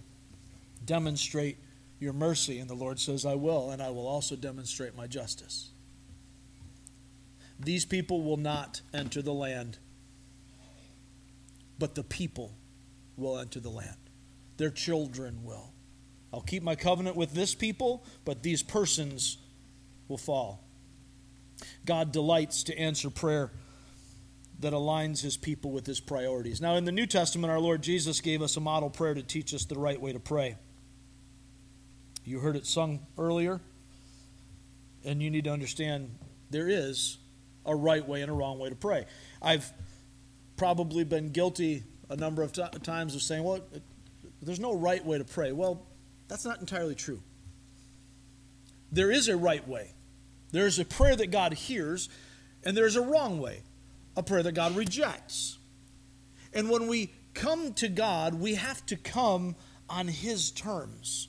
[0.84, 1.58] demonstrate
[1.98, 2.58] your mercy.
[2.58, 5.70] And the Lord says, I will, and I will also demonstrate my justice.
[7.58, 9.78] These people will not enter the land,
[11.78, 12.52] but the people
[13.16, 13.96] will enter the land.
[14.58, 15.72] Their children will.
[16.32, 19.38] I'll keep my covenant with this people, but these persons
[20.08, 20.65] will fall.
[21.84, 23.50] God delights to answer prayer
[24.60, 26.60] that aligns his people with his priorities.
[26.60, 29.52] Now, in the New Testament, our Lord Jesus gave us a model prayer to teach
[29.52, 30.56] us the right way to pray.
[32.24, 33.60] You heard it sung earlier,
[35.04, 36.10] and you need to understand
[36.50, 37.18] there is
[37.64, 39.06] a right way and a wrong way to pray.
[39.42, 39.70] I've
[40.56, 43.60] probably been guilty a number of t- times of saying, well,
[44.40, 45.52] there's no right way to pray.
[45.52, 45.82] Well,
[46.28, 47.20] that's not entirely true.
[48.90, 49.92] There is a right way.
[50.52, 52.08] There's a prayer that God hears,
[52.64, 53.62] and there's a wrong way
[54.16, 55.58] a prayer that God rejects.
[56.54, 59.54] And when we come to God, we have to come
[59.90, 61.28] on His terms.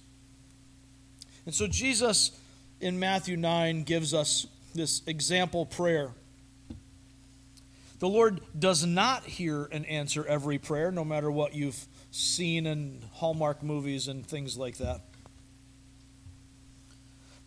[1.46, 2.32] And so Jesus
[2.80, 6.12] in Matthew 9 gives us this example prayer.
[8.00, 13.02] The Lord does not hear and answer every prayer, no matter what you've seen in
[13.14, 15.02] Hallmark movies and things like that.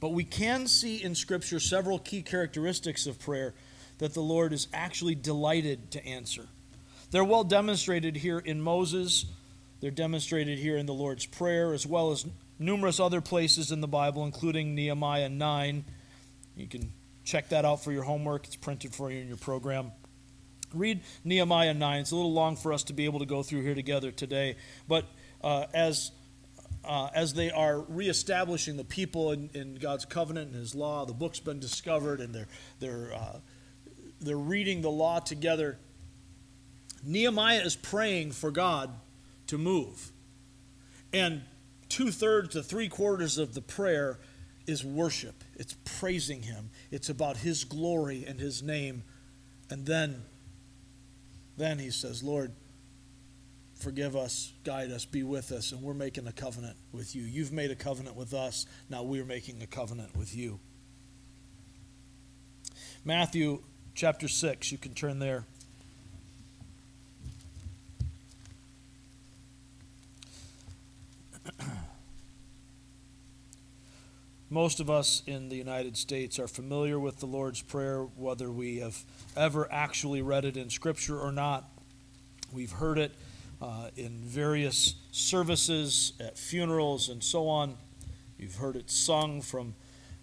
[0.00, 3.54] But we can see in Scripture several key characteristics of prayer
[3.98, 6.46] that the Lord is actually delighted to answer.
[7.10, 9.26] They're well demonstrated here in Moses,
[9.80, 12.26] they're demonstrated here in the Lord's Prayer, as well as
[12.58, 15.84] numerous other places in the Bible, including Nehemiah 9.
[16.56, 16.92] You can
[17.24, 19.92] check that out for your homework, it's printed for you in your program.
[20.72, 22.00] Read Nehemiah 9.
[22.00, 24.56] It's a little long for us to be able to go through here together today,
[24.86, 25.04] but
[25.42, 26.12] uh, as
[26.84, 31.12] uh, as they are reestablishing the people in, in, God's covenant and His law, the
[31.12, 33.38] book's been discovered, and they're they're uh,
[34.20, 35.78] they're reading the law together.
[37.02, 38.90] Nehemiah is praying for God
[39.46, 40.12] to move.
[41.12, 41.42] And
[41.88, 44.18] two thirds to three quarters of the prayer
[44.66, 45.42] is worship.
[45.56, 46.70] It's praising Him.
[46.90, 49.02] It's about His glory and His name.
[49.70, 50.22] And then,
[51.56, 52.52] then he says, Lord,
[53.80, 57.22] forgive us, guide us, be with us, and we're making a covenant with you.
[57.22, 58.66] You've made a covenant with us.
[58.90, 60.60] Now we're making a covenant with you.
[63.04, 63.62] Matthew
[63.94, 64.70] chapter 6.
[64.70, 65.46] You can turn there.
[74.50, 78.80] Most of us in the United States are familiar with the Lord's Prayer, whether we
[78.80, 81.70] have ever actually read it in Scripture or not.
[82.52, 83.12] We've heard it
[83.60, 87.76] uh, in various services, at funerals, and so on.
[88.38, 89.74] You've heard it sung from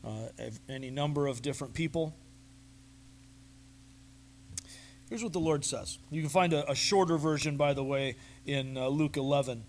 [0.03, 0.29] uh,
[0.67, 2.15] any number of different people.
[5.09, 5.99] Here's what the Lord says.
[6.11, 9.63] You can find a, a shorter version, by the way, in uh, Luke 11.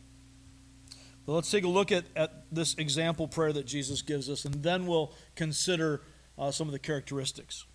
[1.26, 4.62] But let's take a look at, at this example prayer that Jesus gives us, and
[4.62, 6.00] then we'll consider
[6.38, 7.66] uh, some of the characteristics.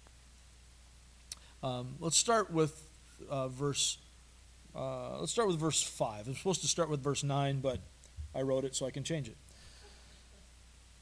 [1.61, 2.87] Um, let's start with
[3.29, 3.99] uh, verse.
[4.75, 6.27] Uh, let's start with verse five.
[6.27, 7.79] I'm supposed to start with verse nine, but
[8.33, 9.37] I wrote it so I can change it.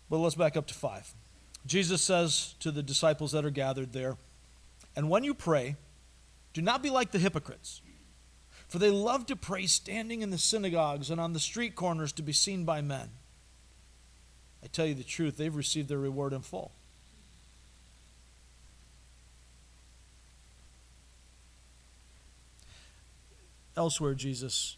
[0.09, 1.13] But let's back up to five.
[1.65, 4.17] Jesus says to the disciples that are gathered there,
[4.95, 5.75] "And when you pray."
[6.53, 7.81] Do not be like the hypocrites,
[8.67, 12.21] for they love to pray standing in the synagogues and on the street corners to
[12.21, 13.11] be seen by men.
[14.61, 16.73] I tell you the truth, they've received their reward in full.
[23.75, 24.77] Elsewhere, Jesus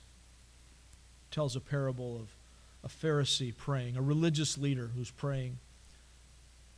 [1.32, 2.36] tells a parable of
[2.84, 5.58] a Pharisee praying, a religious leader who's praying,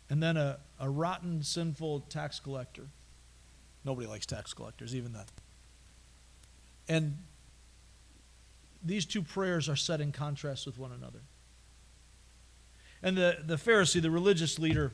[0.10, 2.90] and then a, a rotten, sinful tax collector
[3.86, 5.26] Nobody likes tax collectors, even then.
[6.90, 7.18] And
[8.84, 11.22] these two prayers are set in contrast with one another.
[13.04, 14.92] And the, the Pharisee, the religious leader,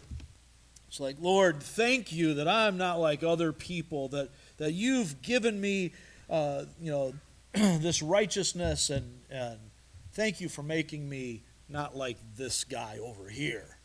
[0.90, 5.60] it's like, Lord, thank you that I'm not like other people, that, that you've given
[5.60, 5.94] me,
[6.32, 7.14] uh, you know,
[7.54, 9.60] this righteousness, and, and
[10.14, 13.78] thank you for making me not like this guy over here.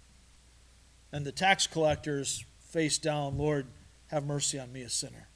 [1.12, 3.66] And the tax collectors face down, Lord,
[4.08, 5.28] have mercy on me, a sinner.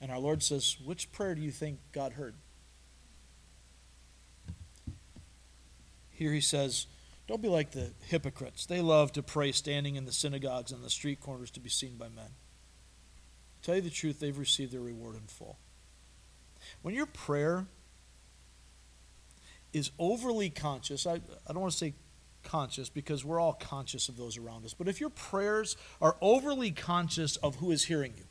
[0.00, 2.34] And our Lord says, Which prayer do you think God heard?
[6.10, 6.86] Here he says,
[7.26, 8.66] Don't be like the hypocrites.
[8.66, 11.96] They love to pray standing in the synagogues and the street corners to be seen
[11.96, 12.30] by men.
[13.66, 15.58] Tell you the truth, they've received their reward in full.
[16.82, 17.66] When your prayer
[19.72, 21.94] is overly conscious, I, I don't want to say
[22.44, 26.70] conscious because we're all conscious of those around us, but if your prayers are overly
[26.70, 28.24] conscious of who is hearing you,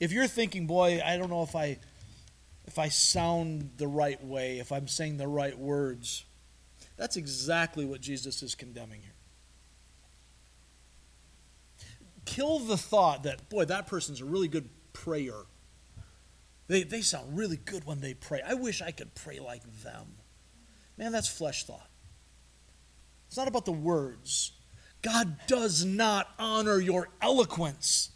[0.00, 1.78] if you're thinking, boy, I don't know if I
[2.66, 6.24] if I sound the right way, if I'm saying the right words,
[6.96, 9.13] that's exactly what Jesus is condemning here.
[12.24, 15.42] Kill the thought that, boy, that person's a really good prayer.
[16.66, 18.40] They, they sound really good when they pray.
[18.46, 20.16] I wish I could pray like them.
[20.96, 21.90] Man, that's flesh thought.
[23.26, 24.52] It's not about the words.
[25.02, 28.10] God does not honor your eloquence,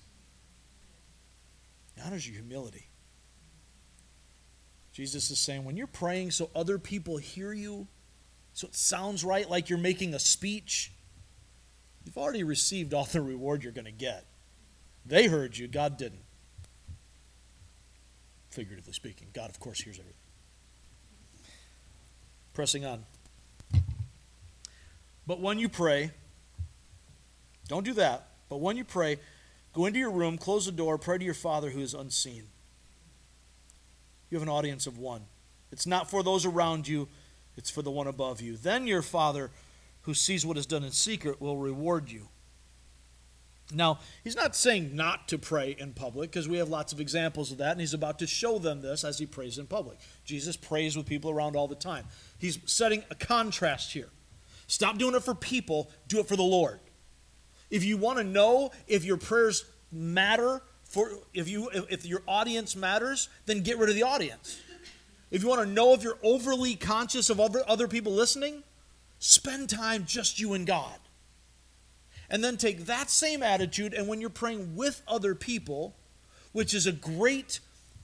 [1.94, 2.88] He honors your humility.
[4.92, 7.86] Jesus is saying when you're praying so other people hear you,
[8.52, 10.92] so it sounds right like you're making a speech,
[12.08, 14.24] you've already received all the reward you're going to get.
[15.04, 16.22] They heard you, God didn't.
[18.48, 20.14] Figuratively speaking, God, of course, hears everything.
[22.54, 23.04] Pressing on.
[25.26, 26.12] But when you pray,
[27.68, 28.28] don't do that.
[28.48, 29.18] But when you pray,
[29.74, 32.44] go into your room, close the door, pray to your Father who is unseen
[34.30, 35.22] you have an audience of one.
[35.72, 37.08] It's not for those around you,
[37.56, 38.56] it's for the one above you.
[38.56, 39.50] Then your Father,
[40.08, 42.26] who sees what is done in secret, will reward you.
[43.74, 47.52] Now, he's not saying not to pray in public because we have lots of examples
[47.52, 49.98] of that, and he's about to show them this as he prays in public.
[50.24, 52.06] Jesus prays with people around all the time.
[52.38, 54.08] He's setting a contrast here.
[54.66, 56.80] Stop doing it for people, do it for the Lord.
[57.70, 62.74] If you want to know if your prayers matter for if you if your audience
[62.74, 64.58] matters, then get rid of the audience.
[65.30, 68.62] If you want to know if you're overly conscious of other, other people listening,
[69.18, 70.98] spend time just you and God.
[72.30, 75.96] And then take that same attitude, and when you're praying with other people,
[76.52, 77.60] which is a great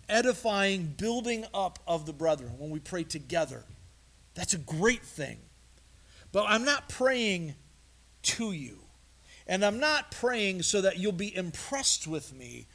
[0.09, 3.65] edifying building up of the brethren, when we pray together,
[4.35, 5.39] that's a great thing.
[6.33, 7.55] But I'm not praying
[8.23, 8.79] to you.
[9.47, 12.67] And I'm not praying so that you'll be impressed with me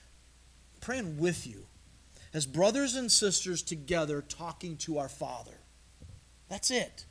[0.79, 1.65] praying with you
[2.33, 5.57] as brothers and sisters together talking to our Father.
[6.47, 7.05] That's it.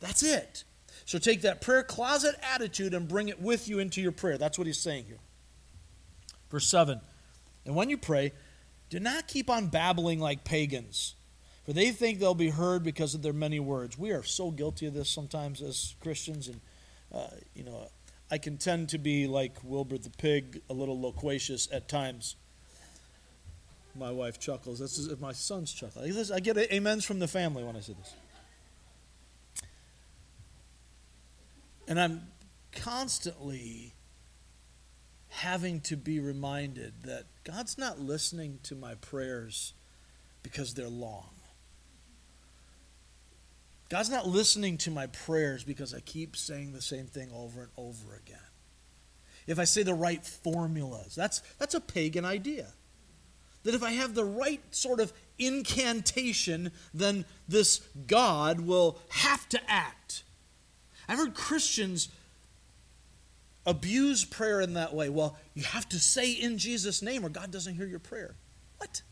[0.00, 0.64] That's it.
[1.04, 4.38] So take that prayer closet attitude and bring it with you into your prayer.
[4.38, 5.18] That's what he's saying here.
[6.50, 7.00] Verse 7
[7.66, 8.32] And when you pray,
[8.90, 11.14] do not keep on babbling like pagans,
[11.64, 13.98] for they think they'll be heard because of their many words.
[13.98, 16.60] We are so guilty of this sometimes as Christians, and,
[17.12, 17.88] uh, you know,
[18.30, 22.36] I can tend to be like Wilbur the pig, a little loquacious at times.
[23.96, 24.78] My wife chuckles.
[24.78, 26.02] This is my son's chuckle.
[26.02, 28.14] I get amens from the family when I say this.
[31.86, 32.28] And I'm
[32.72, 33.94] constantly
[35.28, 39.74] having to be reminded that God's not listening to my prayers
[40.42, 41.30] because they're long.
[43.90, 47.70] God's not listening to my prayers because I keep saying the same thing over and
[47.76, 48.38] over again.
[49.46, 52.68] If I say the right formulas, that's, that's a pagan idea.
[53.64, 59.70] That if I have the right sort of incantation, then this God will have to
[59.70, 60.22] act.
[61.08, 62.08] I've heard Christians
[63.66, 65.08] abuse prayer in that way.
[65.08, 68.34] Well, you have to say in Jesus' name or God doesn't hear your prayer.
[68.78, 69.02] What?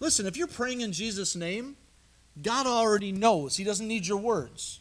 [0.00, 1.76] Listen, if you're praying in Jesus' name,
[2.40, 3.56] God already knows.
[3.56, 4.80] He doesn't need your words.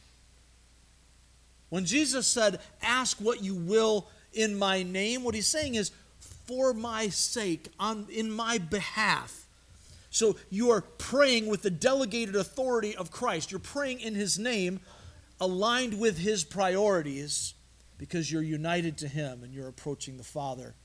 [1.69, 6.73] When Jesus said, Ask what you will in my name, what he's saying is, For
[6.73, 9.45] my sake, on, in my behalf.
[10.09, 13.49] So you are praying with the delegated authority of Christ.
[13.49, 14.79] You're praying in his name,
[15.39, 17.53] aligned with his priorities,
[17.97, 20.75] because you're united to him and you're approaching the Father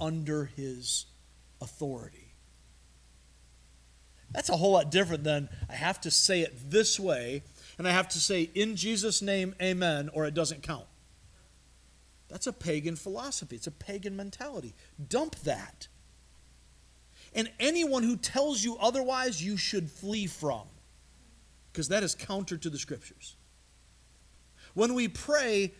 [0.00, 1.06] under his
[1.60, 2.34] authority.
[4.30, 7.42] That's a whole lot different than I have to say it this way
[7.78, 10.86] and I have to say in Jesus' name, amen, or it doesn't count.
[12.28, 13.56] That's a pagan philosophy.
[13.56, 14.74] It's a pagan mentality.
[15.08, 15.88] Dump that.
[17.34, 20.66] And anyone who tells you otherwise, you should flee from,
[21.72, 23.36] because that is counter to the scriptures.
[24.74, 25.74] When we pray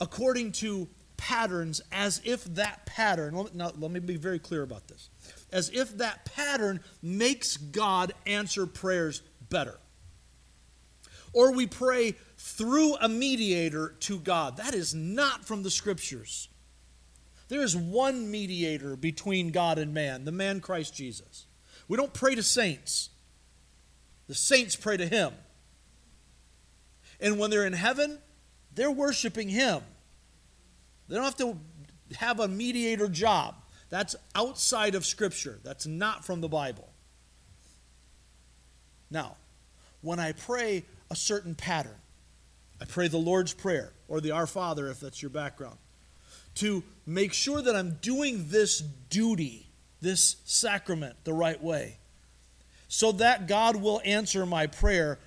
[0.00, 5.08] according to patterns, as if that pattern, now let me be very clear about this
[5.52, 9.78] as if that pattern makes God answer prayers better.
[11.34, 14.56] Or we pray through a mediator to God.
[14.56, 16.48] That is not from the scriptures.
[17.48, 21.46] There is one mediator between God and man, the man Christ Jesus.
[21.86, 23.10] We don't pray to saints,
[24.26, 25.34] the saints pray to him.
[27.20, 28.18] And when they're in heaven,
[28.74, 29.82] they're worshiping him.
[31.08, 31.56] They don't have to
[32.16, 33.54] have a mediator job.
[33.90, 36.88] That's outside of Scripture, that's not from the Bible.
[39.10, 39.36] Now,
[40.00, 41.96] when I pray a certain pattern,
[42.80, 45.76] I pray the Lord's Prayer or the Our Father if that's your background,
[46.56, 49.66] to make sure that I'm doing this duty,
[50.00, 51.98] this sacrament, the right way,
[52.88, 55.18] so that God will answer my prayer,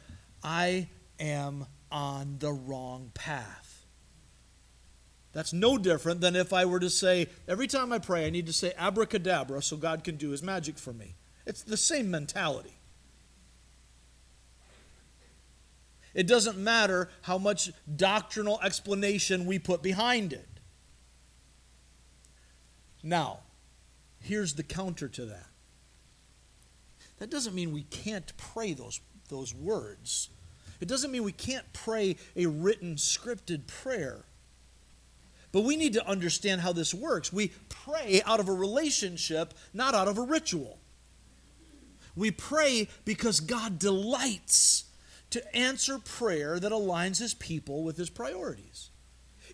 [0.44, 0.88] I
[1.20, 1.66] am
[1.96, 3.86] on the wrong path.
[5.32, 8.48] That's no different than if I were to say, every time I pray, I need
[8.48, 11.16] to say abracadabra so God can do his magic for me.
[11.46, 12.80] It's the same mentality.
[16.14, 20.50] It doesn't matter how much doctrinal explanation we put behind it.
[23.02, 23.40] Now,
[24.20, 25.48] here's the counter to that.
[27.20, 30.30] That doesn't mean we can't pray those, those words.
[30.80, 34.26] It doesn't mean we can't pray a written, scripted prayer.
[35.52, 37.32] But we need to understand how this works.
[37.32, 40.80] We pray out of a relationship, not out of a ritual.
[42.16, 44.86] We pray because God delights
[45.30, 48.90] to answer prayer that aligns his people with his priorities.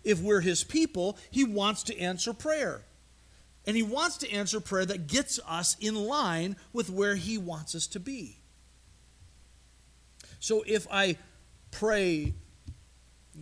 [0.04, 2.82] If we're his people, he wants to answer prayer.
[3.66, 7.74] And he wants to answer prayer that gets us in line with where he wants
[7.74, 8.41] us to be.
[10.42, 11.16] So if I
[11.70, 12.34] pray,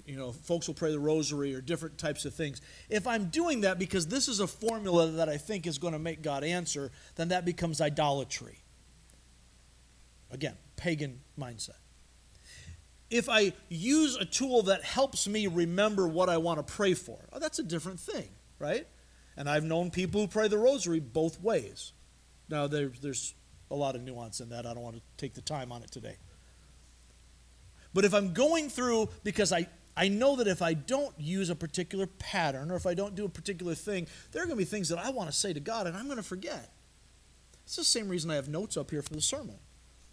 [0.05, 2.61] you know, folks will pray the rosary or different types of things.
[2.91, 5.99] If I'm doing that because this is a formula that I think is going to
[5.99, 8.59] make God answer, then that becomes idolatry.
[10.31, 11.79] Again, pagan mindset
[13.11, 17.19] if I use a tool that helps me remember what I want to pray for,
[17.33, 18.29] oh, that's a different thing,
[18.59, 18.87] right?
[19.37, 21.93] And I've known people who pray the rosary both ways.
[22.49, 23.35] Now, there, there's
[23.71, 24.65] a lot of nuance in that.
[24.65, 26.19] I don't want to take the time on it today.
[27.93, 29.67] But if I'm going through because I,
[29.97, 33.25] I know that if I don't use a particular pattern or if I don't do
[33.25, 35.61] a particular thing, there are going to be things that I want to say to
[35.61, 36.73] God and I'm going to forget.
[37.65, 39.57] It's the same reason I have notes up here for the sermon.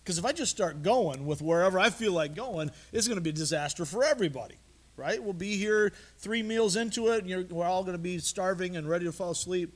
[0.04, 3.22] Because if I just start going with wherever I feel like going, it's going to
[3.22, 4.56] be a disaster for everybody,
[4.96, 5.22] right?
[5.22, 8.88] We'll be here three meals into it, and we're all going to be starving and
[8.88, 9.74] ready to fall asleep.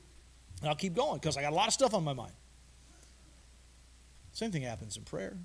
[0.60, 2.32] And I'll keep going because I got a lot of stuff on my mind.
[4.32, 5.36] Same thing happens in prayer.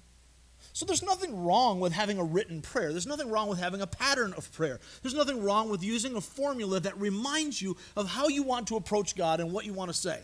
[0.78, 2.91] So there's nothing wrong with having a written prayer.
[2.91, 4.80] There's nothing wrong with having a pattern of prayer.
[5.01, 8.75] There's nothing wrong with using a formula that reminds you of how you want to
[8.75, 10.19] approach God and what you want to say.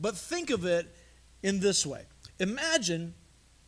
[0.00, 0.92] But think of it
[1.44, 2.06] in this way
[2.40, 3.14] Imagine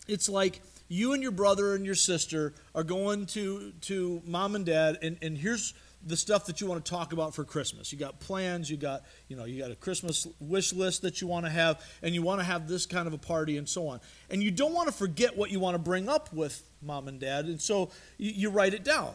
[0.09, 4.66] it's like you and your brother and your sister are going to, to mom and
[4.66, 5.74] dad, and, and here's
[6.05, 7.93] the stuff that you want to talk about for Christmas.
[7.93, 11.27] You got plans, you got, you know, you got a Christmas wish list that you
[11.27, 13.89] want to have, and you want to have this kind of a party and so
[13.89, 14.01] on.
[14.31, 17.21] And you don't want to forget what you want to bring up with mom and
[17.21, 19.15] dad, and so you, you write it down.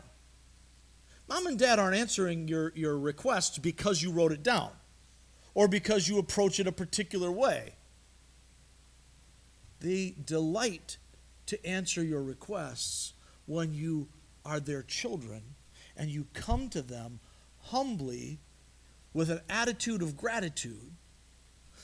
[1.28, 4.70] Mom and dad aren't answering your, your requests because you wrote it down
[5.54, 7.74] or because you approach it a particular way.
[9.82, 10.98] They delight
[11.48, 13.14] to answer your requests
[13.46, 14.08] when you
[14.46, 15.42] are their children
[15.98, 17.20] and you come to them
[17.64, 18.39] humbly
[19.14, 20.91] with an attitude of gratitude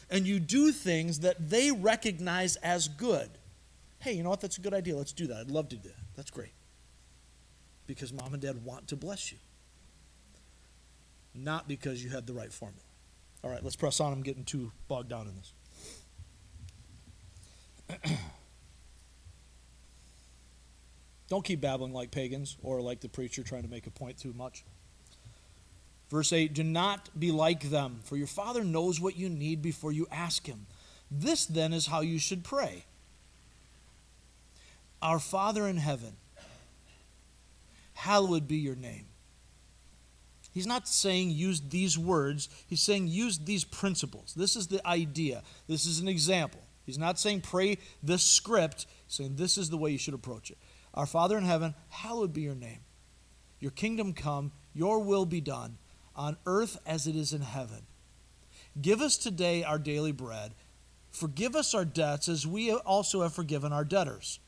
[0.09, 3.30] and you do things that they recognize as good.
[3.99, 4.41] Hey, you know what?
[4.41, 4.95] That's a good idea.
[4.95, 5.38] Let's do that.
[5.38, 6.03] I'd love to do that.
[6.16, 6.51] That's great.
[7.88, 9.38] Because mom and dad want to bless you,
[11.34, 12.84] not because you had the right formula.
[13.43, 14.14] All right, let's press on.
[14.14, 15.36] I'm getting too bogged down in
[18.07, 18.18] this.
[21.34, 24.34] Don't keep babbling like pagans or like the preacher trying to make a point too
[24.34, 24.63] much.
[26.11, 29.91] Verse 8 Do not be like them, for your Father knows what you need before
[29.91, 30.67] you ask Him.
[31.09, 32.86] This then is how you should pray
[35.01, 36.17] Our Father in heaven,
[37.95, 39.07] hallowed be your name.
[40.53, 44.36] He's not saying use these words, he's saying use these principles.
[44.36, 46.61] This is the idea, this is an example.
[46.86, 50.51] He's not saying pray this script, he's saying this is the way you should approach
[50.51, 50.59] it.
[50.93, 52.81] Our Father in heaven, hallowed be your name.
[53.59, 55.77] Your kingdom come, your will be done,
[56.15, 57.83] on earth as it is in heaven.
[58.79, 60.53] Give us today our daily bread.
[61.11, 64.39] Forgive us our debts as we also have forgiven our debtors.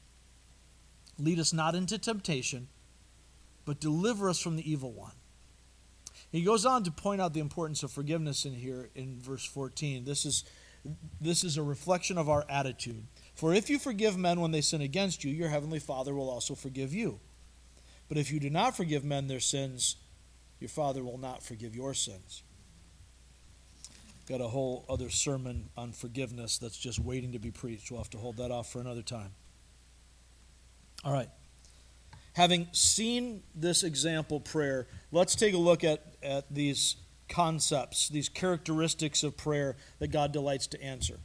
[1.18, 2.68] Lead us not into temptation,
[3.64, 5.14] but deliver us from the evil one.
[6.32, 10.04] He goes on to point out the importance of forgiveness in here in verse 14.
[10.04, 10.44] This is
[11.20, 13.06] this is a reflection of our attitude.
[13.36, 16.56] For if you forgive men when they sin against you, your heavenly Father will also
[16.56, 17.20] forgive you.
[18.08, 19.98] But if you do not forgive men their sins,
[20.60, 22.44] your Father will not forgive your sins.
[24.28, 27.92] Got a whole other sermon on forgiveness that's just waiting to be preached.
[27.92, 29.32] We'll have to hold that off for another time.
[31.04, 31.30] All right.
[32.34, 36.96] Having seen this example prayer, let's take a look at, at these
[37.30, 41.20] concepts, these characteristics of prayer that God delights to answer.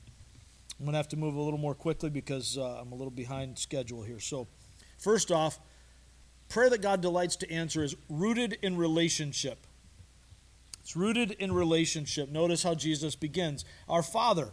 [0.81, 3.11] I'm going to have to move a little more quickly because uh, I'm a little
[3.11, 4.18] behind schedule here.
[4.18, 4.49] So,
[4.97, 5.61] first off,
[6.49, 9.66] prayer that God delights to answer is rooted in relationship.
[10.81, 12.31] It's rooted in relationship.
[12.31, 14.53] Notice how Jesus begins Our Father.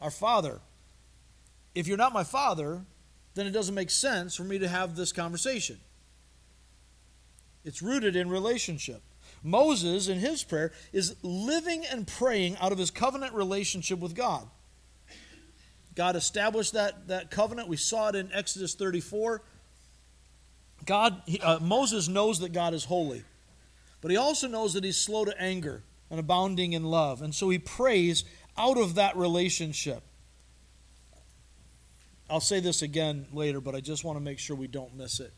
[0.00, 0.62] Our Father.
[1.74, 2.86] If you're not my Father,
[3.34, 5.78] then it doesn't make sense for me to have this conversation.
[7.66, 9.02] It's rooted in relationship.
[9.42, 14.46] Moses, in his prayer, is living and praying out of his covenant relationship with God.
[15.94, 17.68] God established that, that covenant.
[17.68, 19.42] We saw it in Exodus 34.
[20.86, 23.22] God, uh, Moses knows that God is holy,
[24.00, 27.22] but he also knows that he's slow to anger and abounding in love.
[27.22, 28.24] And so he prays
[28.56, 30.02] out of that relationship.
[32.28, 35.18] I'll say this again later, but I just want to make sure we don't miss
[35.20, 35.32] it.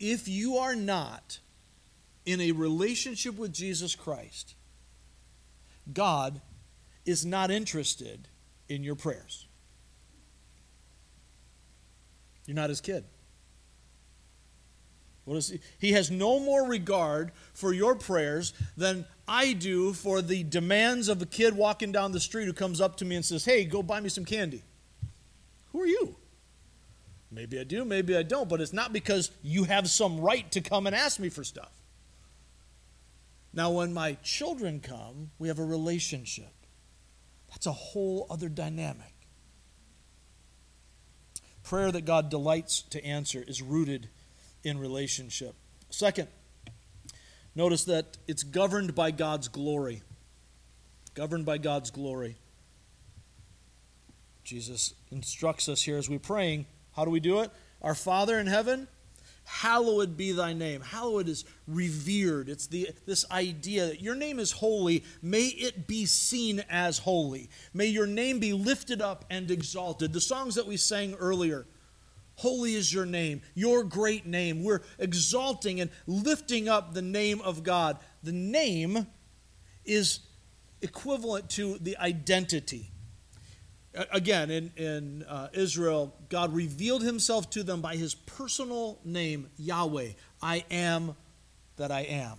[0.00, 1.38] If you are not
[2.26, 4.54] in a relationship with Jesus Christ,
[5.92, 6.40] God
[7.04, 8.28] is not interested
[8.68, 9.46] in your prayers.
[12.46, 13.04] You're not his kid.
[15.24, 15.60] What is he?
[15.78, 21.22] he has no more regard for your prayers than I do for the demands of
[21.22, 23.82] a kid walking down the street who comes up to me and says, Hey, go
[23.82, 24.62] buy me some candy.
[25.72, 26.16] Who are you?
[27.30, 30.60] Maybe I do, maybe I don't, but it's not because you have some right to
[30.60, 31.72] come and ask me for stuff.
[33.54, 36.52] Now, when my children come, we have a relationship.
[37.50, 39.14] That's a whole other dynamic.
[41.62, 44.08] Prayer that God delights to answer is rooted
[44.64, 45.54] in relationship.
[45.88, 46.28] Second,
[47.54, 50.02] notice that it's governed by God's glory.
[51.14, 52.36] Governed by God's glory.
[54.42, 56.66] Jesus instructs us here as we're praying.
[56.96, 57.50] How do we do it?
[57.80, 58.88] Our Father in heaven,
[59.44, 60.80] hallowed be thy name.
[60.80, 62.48] Hallowed is revered.
[62.48, 65.04] It's the, this idea that your name is holy.
[65.22, 67.50] May it be seen as holy.
[67.72, 70.12] May your name be lifted up and exalted.
[70.12, 71.66] The songs that we sang earlier
[72.36, 74.64] Holy is your name, your great name.
[74.64, 77.98] We're exalting and lifting up the name of God.
[78.22, 79.06] The name
[79.84, 80.20] is
[80.82, 82.90] equivalent to the identity.
[84.10, 90.10] Again, in, in uh, Israel, God revealed himself to them by his personal name, Yahweh.
[90.42, 91.14] I am
[91.76, 92.38] that I am.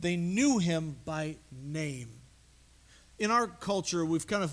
[0.00, 2.08] They knew him by name.
[3.18, 4.52] In our culture, we've kind of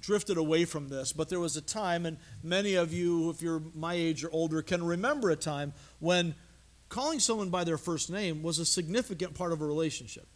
[0.00, 3.62] drifted away from this, but there was a time, and many of you, if you're
[3.74, 6.34] my age or older, can remember a time when
[6.90, 10.26] calling someone by their first name was a significant part of a relationship.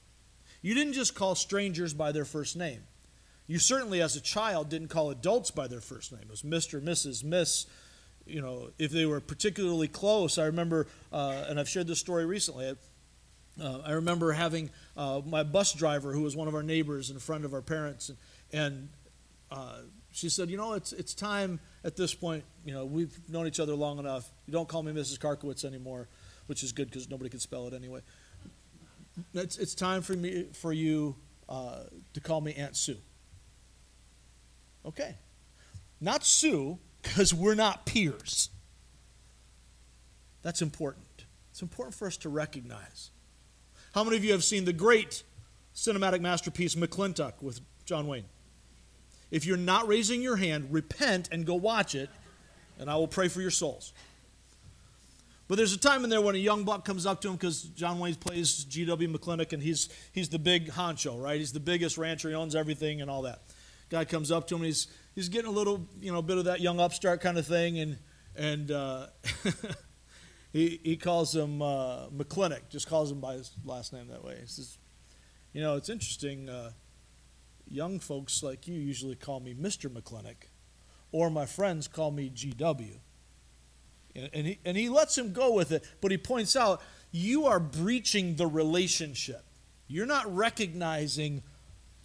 [0.63, 2.83] You didn't just call strangers by their first name.
[3.49, 6.21] You certainly, as a child, didn't call adults by their first name.
[6.23, 7.67] It was Mr., Mrs., Miss.
[8.27, 12.27] You know, if they were particularly close, I remember, uh, and I've shared this story
[12.27, 12.77] recently.
[13.61, 14.69] Uh, I remember having
[14.99, 17.63] uh, my bus driver, who was one of our neighbors and a friend of our
[17.63, 18.19] parents, and,
[18.53, 18.89] and
[19.51, 19.79] uh,
[20.13, 22.45] she said, "You know, it's it's time at this point.
[22.67, 24.31] You know, we've known each other long enough.
[24.47, 25.19] You don't call me Mrs.
[25.19, 26.07] Karkowitz anymore,
[26.49, 28.01] which is good because nobody can spell it anyway.
[29.33, 31.17] It's it's time for me for you
[31.49, 32.99] uh, to call me Aunt Sue."
[34.85, 35.17] Okay.
[36.01, 38.51] Not Sue, because we're not peers.
[40.43, 41.27] That's important.
[41.51, 43.11] It's important for us to recognize.
[43.95, 45.23] How many of you have seen the great
[45.75, 48.27] cinematic masterpiece McLintock with John Wayne?
[49.31, 52.09] If you're not raising your hand, repent and go watch it,
[52.79, 53.93] and I will pray for your souls.
[55.49, 57.63] But there's a time in there when a young buck comes up to him because
[57.63, 59.09] John Wayne plays G.W.
[59.09, 61.39] McLintock, and he's, he's the big honcho, right?
[61.39, 63.43] He's the biggest rancher, he owns everything and all that.
[63.91, 66.45] Guy comes up to him, and he's, he's getting a little, you know, bit of
[66.45, 67.99] that young upstart kind of thing, and,
[68.37, 69.07] and uh,
[70.53, 74.37] he, he calls him uh, McLintock, just calls him by his last name that way.
[74.41, 74.79] He says,
[75.53, 76.49] you know, it's interesting.
[76.49, 76.73] Uh,
[77.71, 79.91] young folks like you usually call me Mr.
[79.91, 80.49] McLintock,
[81.13, 82.99] or my friends call me GW.
[84.15, 86.83] And he, and he lets him go with it, but he points out
[87.13, 89.45] you are breaching the relationship.
[89.87, 91.43] You're not recognizing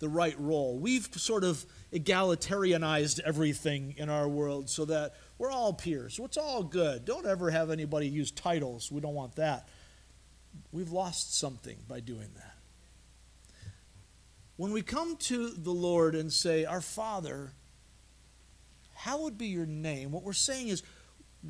[0.04, 0.78] the right role.
[0.78, 6.16] We've sort of egalitarianized everything in our world so that we're all peers.
[6.16, 7.06] So it's all good.
[7.06, 8.92] Don't ever have anybody use titles.
[8.92, 9.70] We don't want that.
[10.74, 12.56] We've lost something by doing that.
[14.58, 17.54] When we come to the Lord and say, Our Father,
[18.94, 20.84] how would be your name, what we're saying is,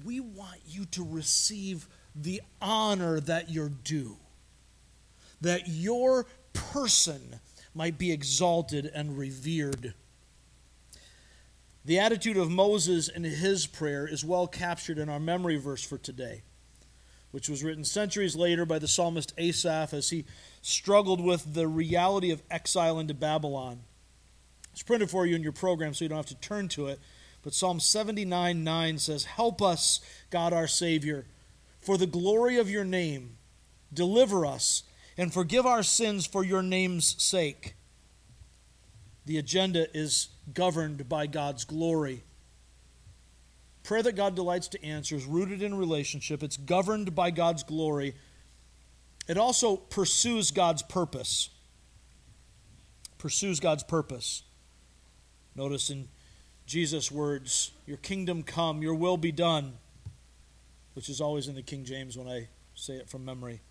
[0.06, 4.18] we want you to receive the honor that you're due,
[5.42, 7.40] that your person
[7.74, 9.94] might be exalted and revered.
[11.86, 15.98] The attitude of Moses in his prayer is well captured in our memory verse for
[15.98, 16.44] today,
[17.32, 20.26] which was written centuries later by the psalmist Asaph as he
[20.62, 23.82] struggled with the reality of exile into Babylon.
[24.72, 27.00] It's printed for you in your program so you don't have to turn to it.
[27.44, 30.00] But Psalm 79 9 says, Help us,
[30.30, 31.26] God our Savior,
[31.82, 33.36] for the glory of your name.
[33.94, 34.84] Deliver us
[35.18, 37.76] and forgive our sins for your name's sake.
[39.26, 42.24] The agenda is governed by God's glory.
[43.84, 48.16] Prayer that God delights to answer is rooted in relationship, it's governed by God's glory.
[49.28, 51.50] It also pursues God's purpose.
[53.18, 54.44] Pursues God's purpose.
[55.56, 56.10] Notice in
[56.66, 59.74] Jesus' words, Your kingdom come, your will be done,
[60.94, 63.62] which is always in the King James when I say it from memory.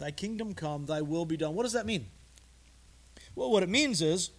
[0.00, 1.54] Thy kingdom come, thy will be done.
[1.54, 2.06] What does that mean?
[3.34, 4.30] Well, what it means is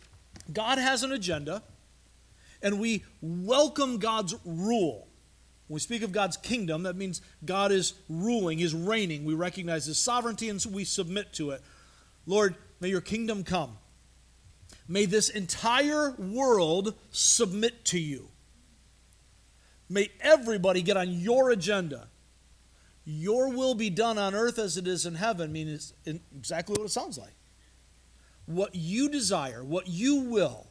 [0.51, 1.61] God has an agenda,
[2.63, 5.07] and we welcome God's rule.
[5.67, 9.23] When we speak of God's kingdom, that means God is ruling, He's reigning.
[9.23, 11.61] We recognize His sovereignty, and so we submit to it.
[12.25, 13.77] Lord, may your kingdom come.
[14.87, 18.29] May this entire world submit to you.
[19.87, 22.07] May everybody get on your agenda.
[23.03, 26.89] Your will be done on earth as it is in heaven means exactly what it
[26.89, 27.33] sounds like.
[28.45, 30.67] What you desire, what you will,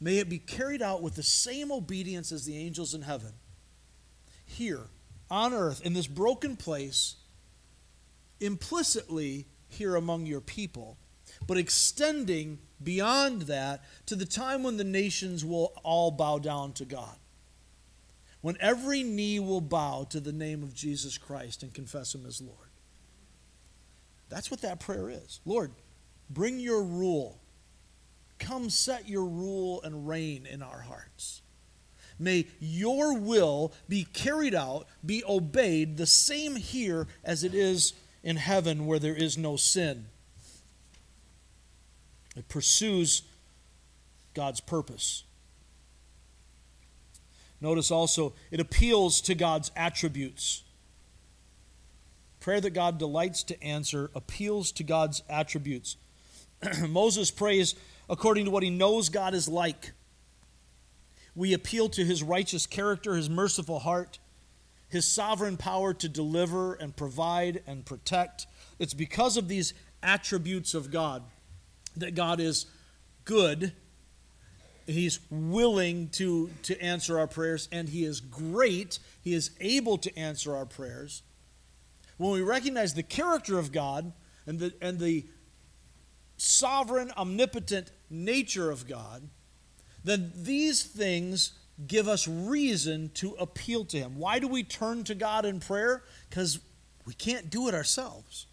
[0.00, 3.32] may it be carried out with the same obedience as the angels in heaven.
[4.44, 4.86] Here,
[5.30, 7.16] on earth, in this broken place,
[8.40, 10.98] implicitly here among your people,
[11.46, 16.84] but extending beyond that to the time when the nations will all bow down to
[16.84, 17.16] God
[18.42, 22.40] when every knee will bow to the name of Jesus Christ and confess Him as
[22.40, 22.58] Lord.
[24.28, 25.40] That's what that prayer is.
[25.44, 25.72] Lord,
[26.28, 27.38] bring your rule.
[28.38, 31.42] Come set your rule and reign in our hearts.
[32.18, 38.36] May your will be carried out, be obeyed, the same here as it is in
[38.36, 40.06] heaven where there is no sin.
[42.36, 43.22] It pursues
[44.34, 45.24] God's purpose.
[47.62, 50.64] Notice also, it appeals to God's attributes.
[52.40, 55.96] Prayer that God delights to answer appeals to God's attributes.
[56.88, 57.76] Moses prays
[58.10, 59.92] according to what he knows God is like.
[61.36, 64.18] We appeal to his righteous character, his merciful heart,
[64.88, 68.48] his sovereign power to deliver and provide and protect.
[68.80, 71.22] It's because of these attributes of God
[71.96, 72.66] that God is
[73.24, 73.72] good
[74.92, 78.98] He's willing to, to answer our prayers, and He is great.
[79.20, 81.22] He is able to answer our prayers.
[82.16, 84.12] When we recognize the character of God
[84.46, 85.26] and the, and the
[86.36, 89.28] sovereign, omnipotent nature of God,
[90.04, 91.52] then these things
[91.86, 94.16] give us reason to appeal to Him.
[94.16, 96.02] Why do we turn to God in prayer?
[96.28, 96.60] Because
[97.04, 98.46] we can't do it ourselves.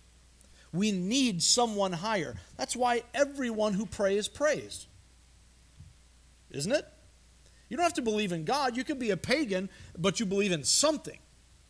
[0.71, 2.35] We need someone higher.
[2.57, 4.87] That's why everyone who prays prays
[6.51, 6.85] isn't it?
[7.69, 8.75] You don't have to believe in God.
[8.75, 11.19] You could be a pagan, but you believe in something.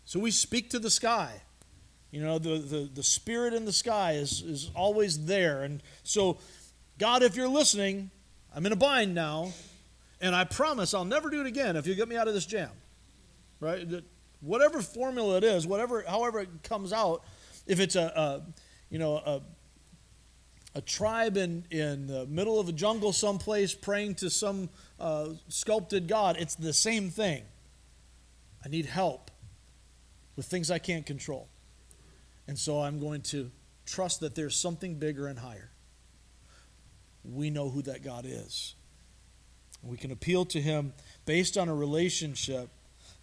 [0.06, 1.42] So we speak to the sky.
[2.12, 5.62] You know, the, the, the spirit in the sky is, is always there.
[5.64, 6.40] And so,
[6.98, 8.10] God, if you're listening,
[8.56, 9.52] I'm in a bind now,
[10.20, 12.46] and I promise I'll never do it again if you get me out of this
[12.46, 12.72] jam.
[13.60, 13.88] Right?
[14.42, 17.24] Whatever formula it is, whatever, however it comes out,
[17.68, 18.42] if it's a, a
[18.90, 19.42] you know, a
[20.76, 26.08] a tribe in, in the middle of a jungle someplace praying to some uh, sculpted
[26.08, 26.38] god.
[26.40, 27.44] It's the same thing.
[28.64, 29.32] I need help
[30.36, 31.48] with things I can't control.
[32.48, 33.52] And so I'm going to
[33.86, 35.72] trust that there's something bigger and higher.
[37.24, 38.76] We know who that God is.
[39.84, 40.94] We can appeal to Him
[41.26, 42.70] based on a relationship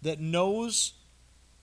[0.01, 0.93] that knows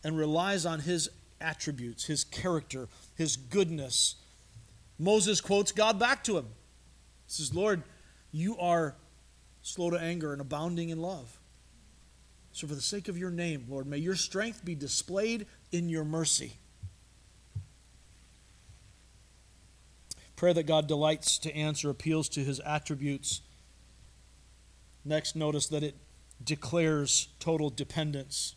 [0.02, 1.08] and relies on His
[1.40, 4.16] attributes, His character, His goodness,
[4.98, 6.46] Moses quotes God back to him.
[7.26, 7.82] He says, Lord,
[8.32, 8.96] you are
[9.62, 11.38] slow to anger and abounding in love.
[12.52, 16.04] So, for the sake of your name, Lord, may your strength be displayed in your
[16.04, 16.52] mercy.
[20.36, 23.40] Prayer that God delights to answer appeals to his attributes.
[25.04, 25.96] Next, notice that it
[26.42, 28.54] declares total dependence.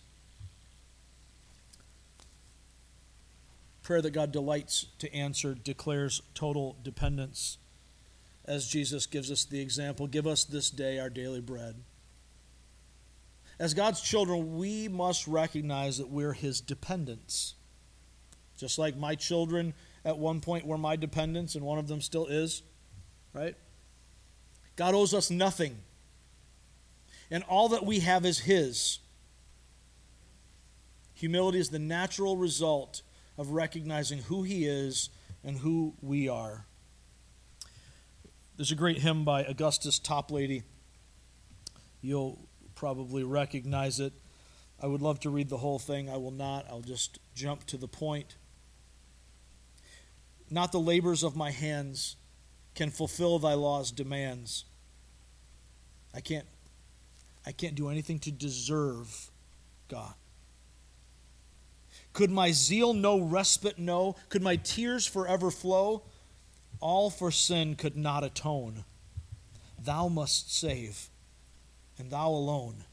[3.87, 7.57] Prayer that God delights to answer declares total dependence.
[8.43, 11.75] As Jesus gives us the example, give us this day our daily bread.
[13.59, 17.55] as God's children, we must recognize that we're His dependents.
[18.57, 19.73] Just like my children
[20.03, 22.63] at one point were my dependents, and one of them still is,
[23.31, 23.55] right?
[24.75, 25.77] God owes us nothing.
[27.31, 28.99] And all that we have is His.
[31.13, 33.01] Humility is the natural result
[33.37, 35.09] of recognizing who He is
[35.43, 36.65] and who we are.
[38.55, 40.63] There's a great hymn by Augustus Toplady.
[42.01, 44.13] You'll probably recognize it.
[44.81, 46.09] I would love to read the whole thing.
[46.09, 46.65] I will not.
[46.69, 48.35] I'll just jump to the point.
[50.49, 52.15] Not the labors of my hands
[52.75, 54.65] can fulfill thy law's demands.
[56.13, 56.45] I can't
[57.45, 59.31] I can't do anything to deserve
[59.87, 60.13] God.
[62.17, 64.15] Could my zeal no respite know?
[64.29, 66.01] Could my tears forever flow?
[66.79, 68.85] All for sin could not atone.
[69.79, 71.09] Thou must save,
[71.95, 72.85] and thou alone.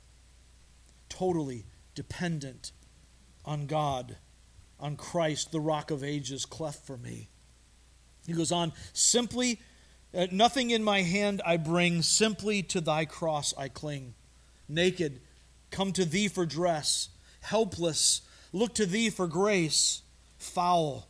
[1.08, 1.64] Totally
[1.94, 2.72] dependent
[3.46, 4.18] on God,
[4.78, 7.30] on Christ, the rock of ages, cleft for me.
[8.26, 9.58] He goes on, simply,
[10.14, 14.12] uh, nothing in my hand I bring, simply to thy cross I cling.
[14.68, 15.22] Naked,
[15.70, 17.08] come to thee for dress,
[17.40, 18.20] helpless,
[18.54, 20.02] Look to thee for grace.
[20.38, 21.08] Foul,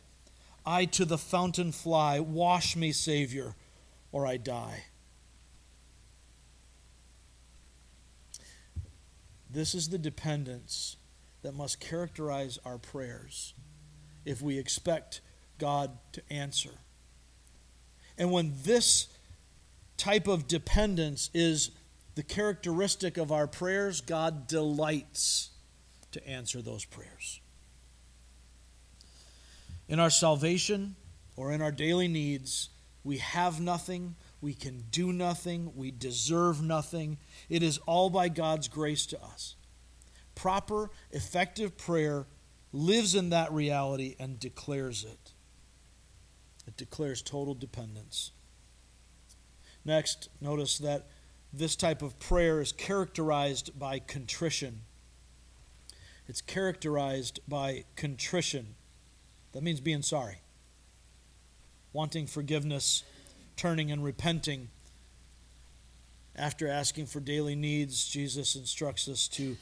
[0.65, 2.19] I to the fountain fly.
[2.19, 3.55] Wash me, Savior,
[4.11, 4.85] or I die.
[9.47, 10.97] This is the dependence
[11.43, 13.53] that must characterize our prayers
[14.25, 15.21] if we expect
[15.59, 16.79] God to answer.
[18.17, 19.07] And when this
[19.97, 21.69] type of dependence is
[22.15, 25.51] the characteristic of our prayers, God delights
[26.15, 27.41] to answer those prayers.
[29.89, 30.95] In our salvation
[31.35, 32.69] or in our daily needs,
[33.03, 37.17] we have nothing, we can do nothing, we deserve nothing.
[37.49, 39.55] It is all by God's grace to us.
[40.35, 42.25] Proper, effective prayer
[42.71, 45.33] lives in that reality and declares it.
[46.65, 48.31] It declares total dependence.
[49.83, 51.07] Next, notice that
[51.51, 54.81] this type of prayer is characterized by contrition.
[56.27, 58.75] It's characterized by contrition.
[59.51, 60.41] That means being sorry,
[61.93, 63.03] wanting forgiveness,
[63.55, 64.69] turning and repenting.
[66.35, 69.55] After asking for daily needs, Jesus instructs us to,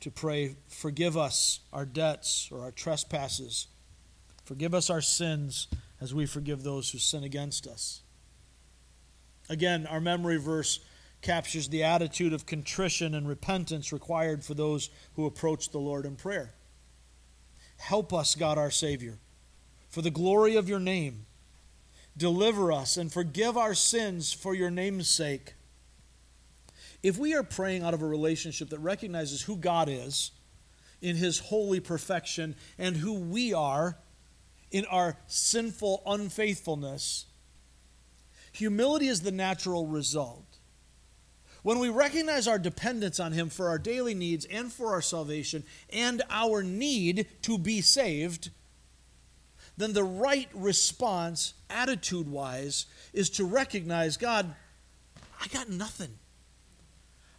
[0.00, 3.68] to pray, Forgive us our debts or our trespasses.
[4.44, 5.68] Forgive us our sins
[6.00, 8.02] as we forgive those who sin against us.
[9.48, 10.80] Again, our memory verse
[11.22, 16.16] captures the attitude of contrition and repentance required for those who approach the Lord in
[16.16, 16.54] prayer.
[17.78, 19.18] Help us, God our Savior,
[19.88, 21.26] for the glory of your name.
[22.16, 25.54] Deliver us and forgive our sins for your name's sake.
[27.02, 30.32] If we are praying out of a relationship that recognizes who God is
[31.02, 33.98] in his holy perfection and who we are
[34.70, 37.26] in our sinful unfaithfulness,
[38.52, 40.55] humility is the natural result.
[41.66, 45.64] When we recognize our dependence on Him for our daily needs and for our salvation
[45.90, 48.50] and our need to be saved,
[49.76, 54.54] then the right response, attitude wise, is to recognize God,
[55.42, 56.10] I got nothing.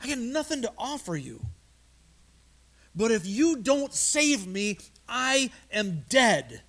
[0.03, 1.45] I got nothing to offer you.
[2.93, 6.63] But if you don't save me, I am dead.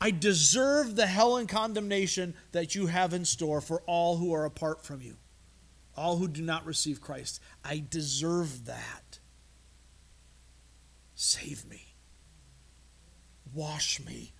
[0.00, 4.46] I deserve the hell and condemnation that you have in store for all who are
[4.46, 5.18] apart from you
[5.96, 7.40] all who do not receive Christ.
[7.64, 9.18] I deserve that.
[11.14, 11.94] Save me.
[13.52, 14.32] Wash me,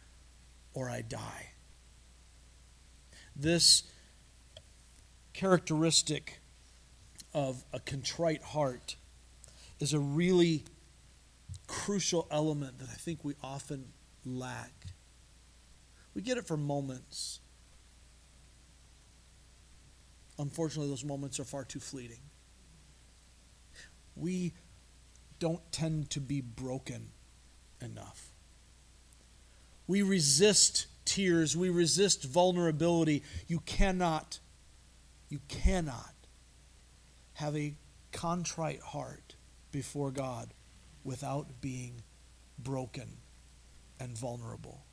[0.74, 1.52] or I die.
[3.34, 3.84] This
[5.32, 6.40] characteristic
[7.32, 8.96] of a contrite heart
[9.78, 10.64] is a really
[11.66, 13.92] crucial element that I think we often
[14.24, 14.72] lack.
[16.14, 17.40] We get it for moments
[20.39, 22.20] Unfortunately, those moments are far too fleeting.
[24.14, 24.53] We
[25.39, 27.11] don't tend to be broken
[27.80, 28.32] enough.
[29.87, 33.22] We resist tears, we resist vulnerability.
[33.47, 34.41] You cannot,
[35.28, 36.14] you cannot
[37.34, 37.74] have a
[38.12, 39.37] contrite heart
[39.70, 40.53] before God
[41.05, 42.03] without being
[42.59, 43.18] broken
[44.01, 44.84] and vulnerable.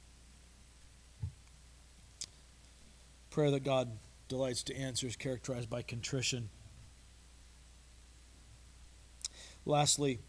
[3.30, 3.90] Prayer that God
[4.34, 6.50] delights to answer is characterized by contrition.
[9.64, 10.22] Lastly,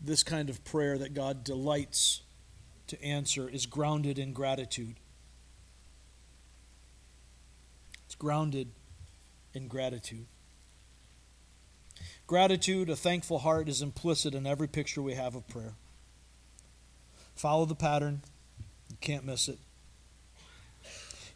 [0.00, 2.22] this kind of prayer that God delights
[2.86, 4.94] to answer is grounded in gratitude.
[8.06, 8.68] It's grounded
[9.54, 10.26] in gratitude.
[12.28, 15.74] Gratitude, a thankful heart, is implicit in every picture we have of prayer.
[17.34, 18.22] Follow the pattern,
[18.88, 19.58] you can't miss it.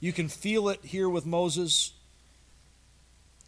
[0.01, 1.93] You can feel it here with Moses.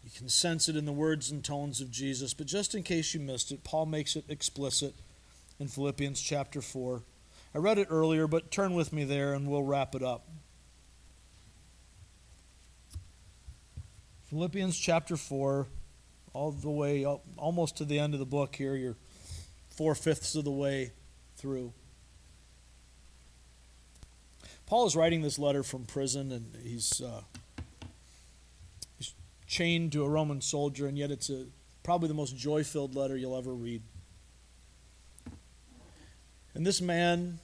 [0.03, 2.33] You can sense it in the words and tones of Jesus.
[2.33, 4.93] But just in case you missed it, Paul makes it explicit
[5.59, 7.03] in Philippians chapter 4.
[7.53, 10.27] I read it earlier, but turn with me there and we'll wrap it up.
[14.29, 15.67] Philippians chapter 4,
[16.33, 18.75] all the way up, almost to the end of the book here.
[18.75, 18.95] You're
[19.69, 20.91] four fifths of the way
[21.35, 21.73] through.
[24.71, 27.23] Paul is writing this letter from prison, and he's, uh,
[28.97, 29.13] he's
[29.45, 31.47] chained to a Roman soldier, and yet it's a,
[31.83, 33.81] probably the most joy filled letter you'll ever read.
[36.53, 37.39] And this man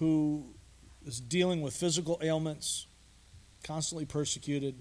[0.00, 0.54] who
[1.06, 2.88] is dealing with physical ailments,
[3.62, 4.74] constantly persecuted,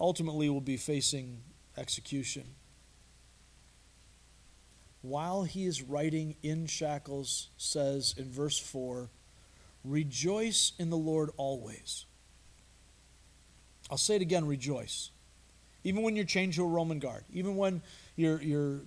[0.00, 1.42] ultimately will be facing
[1.76, 2.54] execution.
[5.02, 9.10] While he is writing in shackles, says in verse 4
[9.84, 12.04] Rejoice in the Lord always.
[13.90, 15.10] I'll say it again rejoice.
[15.84, 17.80] Even when you're chained to a Roman guard, even when
[18.16, 18.80] you're, you're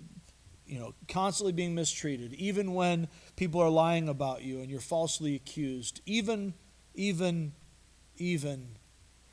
[0.67, 5.33] you know, constantly being mistreated, even when people are lying about you and you're falsely
[5.33, 6.53] accused, even,
[6.93, 7.53] even,
[8.17, 8.67] even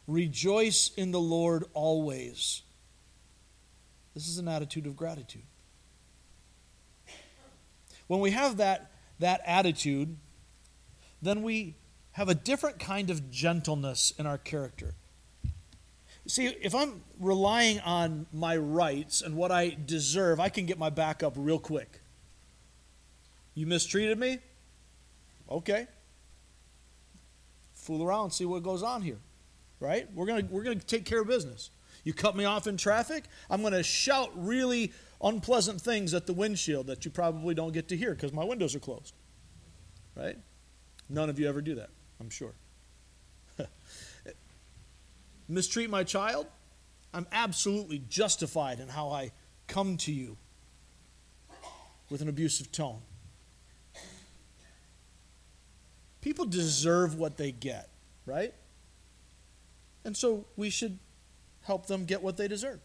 [0.09, 2.62] Rejoice in the Lord always.
[4.14, 5.43] This is an attitude of gratitude.
[8.09, 8.90] When we have that,
[9.20, 10.16] that attitude,
[11.22, 11.76] then we
[12.12, 14.94] have a different kind of gentleness in our character.
[16.26, 20.90] See, if I'm relying on my rights and what I deserve, I can get my
[20.90, 22.00] back up real quick.
[23.54, 24.38] You mistreated me?
[25.48, 25.86] Okay.
[27.74, 29.18] Fool around, see what goes on here
[29.80, 30.09] right?
[30.14, 31.70] We're going to we're going to take care of business.
[32.04, 34.92] You cut me off in traffic, I'm going to shout really
[35.22, 38.74] unpleasant things at the windshield that you probably don't get to hear because my windows
[38.74, 39.14] are closed.
[40.14, 40.38] Right?
[41.08, 41.90] None of you ever do that,
[42.20, 42.52] I'm sure.
[45.48, 46.46] Mistreat my child?
[47.14, 49.32] I'm absolutely justified in how I
[49.66, 50.36] come to you
[52.10, 53.00] with an abusive tone.
[56.20, 57.88] People deserve what they get,
[58.26, 58.52] right?
[60.04, 60.98] And so we should
[61.62, 62.80] help them get what they deserve.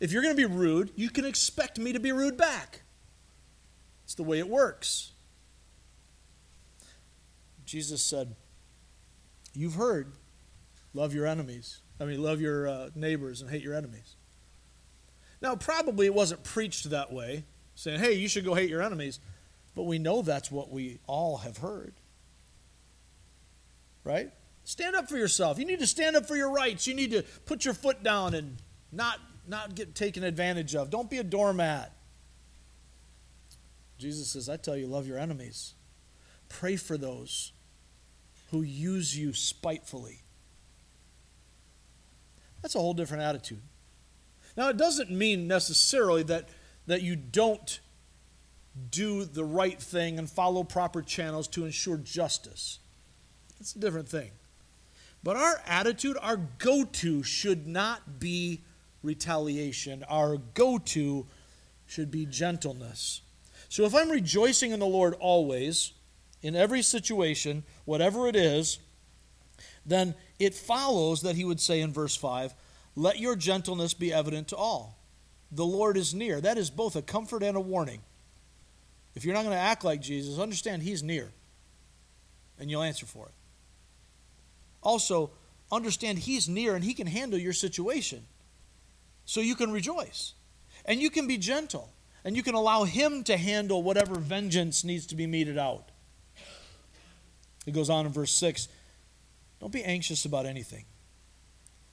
[0.00, 2.82] If you're going to be rude, you can expect me to be rude back.
[4.04, 5.12] It's the way it works.
[7.64, 8.36] Jesus said,
[9.54, 10.12] You've heard,
[10.92, 11.80] love your enemies.
[11.98, 14.16] I mean, love your uh, neighbors and hate your enemies.
[15.40, 17.44] Now, probably it wasn't preached that way,
[17.74, 19.18] saying, hey, you should go hate your enemies.
[19.74, 21.94] But we know that's what we all have heard
[24.06, 24.30] right?
[24.64, 25.58] Stand up for yourself.
[25.58, 26.86] You need to stand up for your rights.
[26.86, 28.56] You need to put your foot down and
[28.92, 29.18] not,
[29.48, 30.90] not get taken advantage of.
[30.90, 31.92] Don't be a doormat.
[33.98, 35.74] Jesus says, I tell you, love your enemies.
[36.48, 37.52] Pray for those
[38.50, 40.22] who use you spitefully.
[42.62, 43.62] That's a whole different attitude.
[44.56, 46.48] Now, it doesn't mean necessarily that,
[46.86, 47.80] that you don't
[48.90, 52.78] do the right thing and follow proper channels to ensure justice.
[53.60, 54.30] It's a different thing.
[55.22, 58.62] But our attitude, our go to, should not be
[59.02, 60.04] retaliation.
[60.08, 61.26] Our go to
[61.86, 63.22] should be gentleness.
[63.68, 65.92] So if I'm rejoicing in the Lord always,
[66.42, 68.78] in every situation, whatever it is,
[69.84, 72.54] then it follows that he would say in verse 5,
[72.94, 74.98] Let your gentleness be evident to all.
[75.52, 76.40] The Lord is near.
[76.40, 78.00] That is both a comfort and a warning.
[79.14, 81.30] If you're not going to act like Jesus, understand he's near,
[82.58, 83.32] and you'll answer for it
[84.86, 85.30] also
[85.70, 88.24] understand He's near and He can handle your situation.
[89.26, 90.32] So you can rejoice.
[90.84, 91.92] And you can be gentle.
[92.24, 95.90] And you can allow Him to handle whatever vengeance needs to be meted out.
[97.66, 98.68] It goes on in verse 6
[99.60, 100.84] Don't be anxious about anything,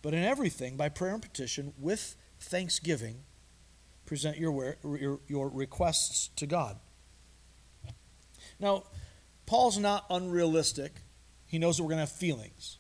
[0.02, 3.18] but in everything, by prayer and petition, with thanksgiving,
[4.06, 6.78] present your, your, your requests to God.
[8.60, 8.84] Now,
[9.46, 10.94] Paul's not unrealistic.
[11.46, 12.78] He knows that we're going to have feelings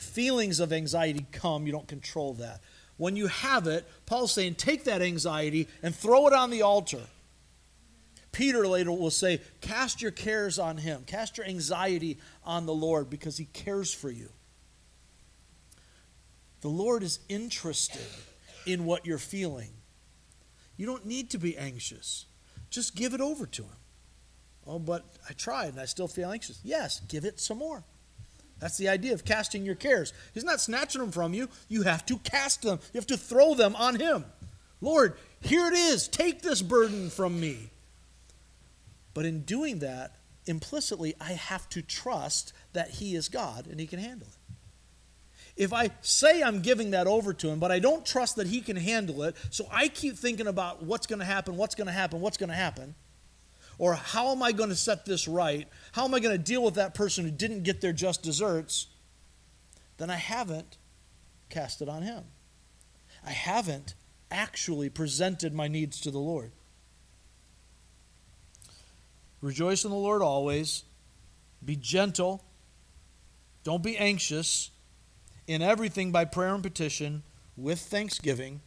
[0.00, 2.60] feelings of anxiety come, you don't control that.
[3.00, 7.00] When you have it, Paul's saying, take that anxiety and throw it on the altar.
[8.30, 13.08] Peter later will say, Cast your cares on him, cast your anxiety on the Lord
[13.08, 14.28] because he cares for you.
[16.60, 18.04] The Lord is interested
[18.66, 19.70] in what you're feeling.
[20.76, 22.26] You don't need to be anxious,
[22.68, 23.78] just give it over to him.
[24.66, 26.60] Oh, but I tried and I still feel anxious.
[26.62, 27.82] Yes, give it some more.
[28.60, 30.12] That's the idea of casting your cares.
[30.34, 31.48] He's not snatching them from you.
[31.68, 34.24] You have to cast them, you have to throw them on Him.
[34.80, 36.08] Lord, here it is.
[36.08, 37.70] Take this burden from me.
[39.12, 43.86] But in doing that, implicitly, I have to trust that He is God and He
[43.86, 44.34] can handle it.
[45.56, 48.60] If I say I'm giving that over to Him, but I don't trust that He
[48.60, 51.92] can handle it, so I keep thinking about what's going to happen, what's going to
[51.92, 52.94] happen, what's going to happen,
[53.78, 55.66] or how am I going to set this right?
[55.92, 58.86] How am I going to deal with that person who didn't get their just desserts?
[59.96, 60.76] Then I haven't
[61.48, 62.24] cast it on Him.
[63.26, 63.94] I haven't
[64.30, 66.52] actually presented my needs to the Lord.
[69.40, 70.84] Rejoice in the Lord always.
[71.64, 72.44] Be gentle.
[73.64, 74.70] Don't be anxious.
[75.46, 77.22] In everything, by prayer and petition,
[77.56, 78.60] with thanksgiving,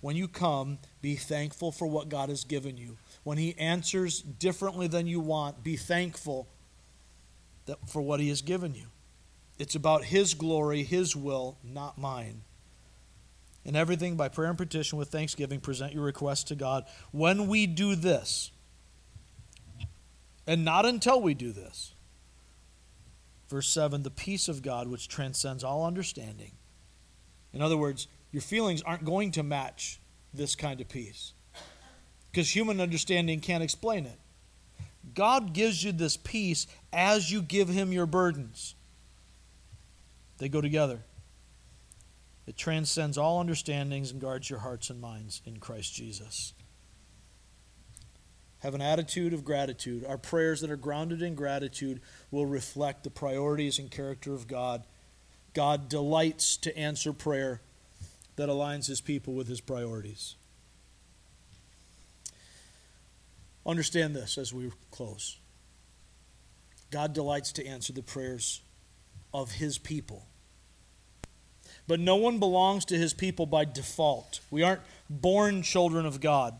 [0.00, 2.96] when you come, be thankful for what God has given you.
[3.24, 6.48] When He answers differently than you want, be thankful
[7.66, 8.86] that, for what He has given you.
[9.58, 12.42] It's about His glory, His will, not mine.
[13.64, 16.84] In everything, by prayer and petition, with thanksgiving, present your requests to God.
[17.10, 18.52] When we do this,
[20.46, 21.92] and not until we do this.
[23.48, 26.52] Verse 7 the peace of God, which transcends all understanding.
[27.52, 30.00] In other words, your feelings aren't going to match
[30.32, 31.32] this kind of peace
[32.30, 34.18] because human understanding can't explain it.
[35.14, 38.74] God gives you this peace as you give Him your burdens,
[40.38, 41.00] they go together.
[42.46, 46.54] It transcends all understandings and guards your hearts and minds in Christ Jesus
[48.60, 50.04] have an attitude of gratitude.
[50.04, 52.00] Our prayers that are grounded in gratitude
[52.30, 54.84] will reflect the priorities and character of God.
[55.54, 57.60] God delights to answer prayer
[58.38, 60.34] that aligns his people with his priorities.
[63.66, 65.36] Understand this as we close.
[66.90, 68.62] God delights to answer the prayers
[69.34, 70.24] of his people.
[71.86, 74.40] But no one belongs to his people by default.
[74.50, 74.80] We aren't
[75.10, 76.58] born children of God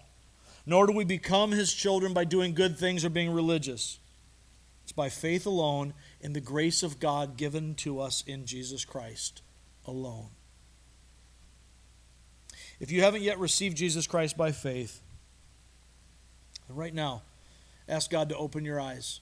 [0.68, 3.98] nor do we become his children by doing good things or being religious.
[4.82, 9.40] It's by faith alone in the grace of God given to us in Jesus Christ
[9.86, 10.28] alone.
[12.80, 15.00] If you haven't yet received Jesus Christ by faith,
[16.68, 17.22] right now,
[17.88, 19.20] ask God to open your eyes.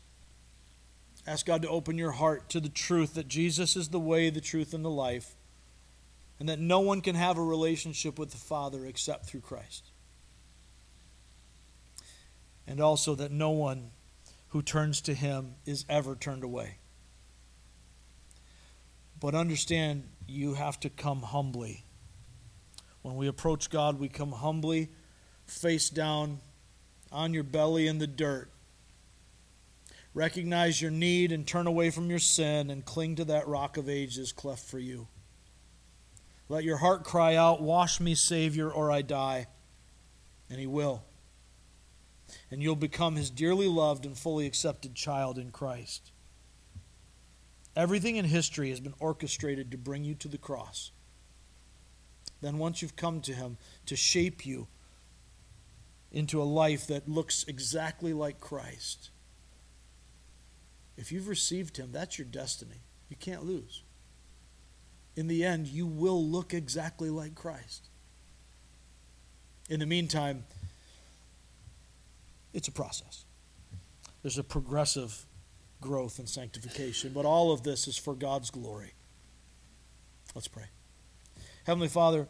[1.26, 4.40] Ask God to open your heart to the truth that Jesus is the way, the
[4.40, 5.34] truth, and the life,
[6.38, 9.90] and that no one can have a relationship with the Father except through Christ
[12.66, 13.90] and also that no one
[14.48, 16.78] who turns to him is ever turned away.
[19.20, 21.84] But understand, you have to come humbly.
[23.06, 24.88] When we approach God, we come humbly,
[25.46, 26.40] face down,
[27.12, 28.50] on your belly in the dirt.
[30.12, 33.88] Recognize your need and turn away from your sin and cling to that rock of
[33.88, 35.06] ages cleft for you.
[36.48, 39.46] Let your heart cry out, Wash me, Savior, or I die.
[40.50, 41.04] And He will
[42.50, 46.12] and you'll become his dearly loved and fully accepted child in Christ.
[47.74, 50.92] Everything in history has been orchestrated to bring you to the cross.
[52.40, 53.56] Then, once you've come to him,
[53.86, 54.66] to shape you
[56.12, 59.10] into a life that looks exactly like Christ.
[60.96, 62.80] If you've received him, that's your destiny.
[63.08, 63.82] You can't lose.
[65.14, 67.88] In the end, you will look exactly like Christ.
[69.68, 70.44] In the meantime,
[72.52, 73.24] it's a process.
[74.22, 75.26] There's a progressive
[75.80, 78.92] growth and sanctification, but all of this is for God's glory.
[80.34, 80.64] Let's pray.
[81.66, 82.28] Heavenly Father,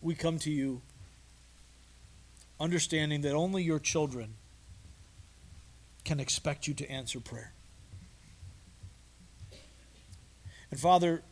[0.00, 0.80] we come to you
[2.60, 4.34] understanding that only your children
[6.04, 7.52] can expect you to answer prayer.
[10.70, 11.24] And Father,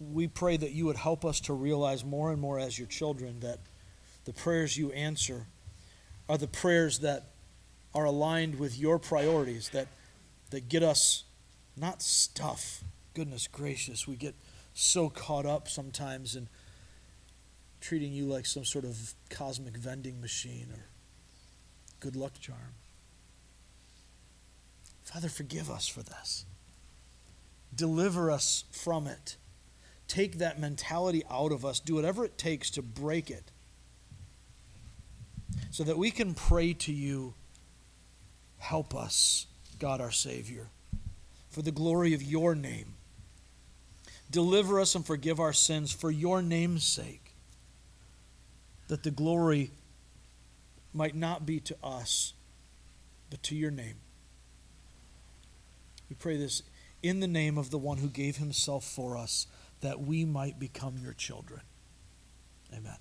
[0.00, 3.40] we pray that you would help us to realize more and more as your children
[3.40, 3.58] that
[4.24, 5.46] the prayers you answer
[6.26, 7.32] are the prayers that
[7.94, 9.88] are aligned with your priorities, that,
[10.52, 11.24] that get us
[11.76, 12.82] not stuff.
[13.16, 14.34] Goodness gracious, we get
[14.74, 16.50] so caught up sometimes in
[17.80, 20.84] treating you like some sort of cosmic vending machine or
[21.98, 22.74] good luck charm.
[25.02, 26.44] Father, forgive us for this.
[27.74, 29.38] Deliver us from it.
[30.08, 31.80] Take that mentality out of us.
[31.80, 33.50] Do whatever it takes to break it
[35.70, 37.32] so that we can pray to you.
[38.58, 39.46] Help us,
[39.78, 40.68] God our Savior,
[41.48, 42.95] for the glory of your name.
[44.30, 47.34] Deliver us and forgive our sins for your name's sake,
[48.88, 49.70] that the glory
[50.92, 52.32] might not be to us,
[53.30, 53.96] but to your name.
[56.08, 56.62] We pray this
[57.02, 59.46] in the name of the one who gave himself for us
[59.80, 61.60] that we might become your children.
[62.72, 62.96] Amen.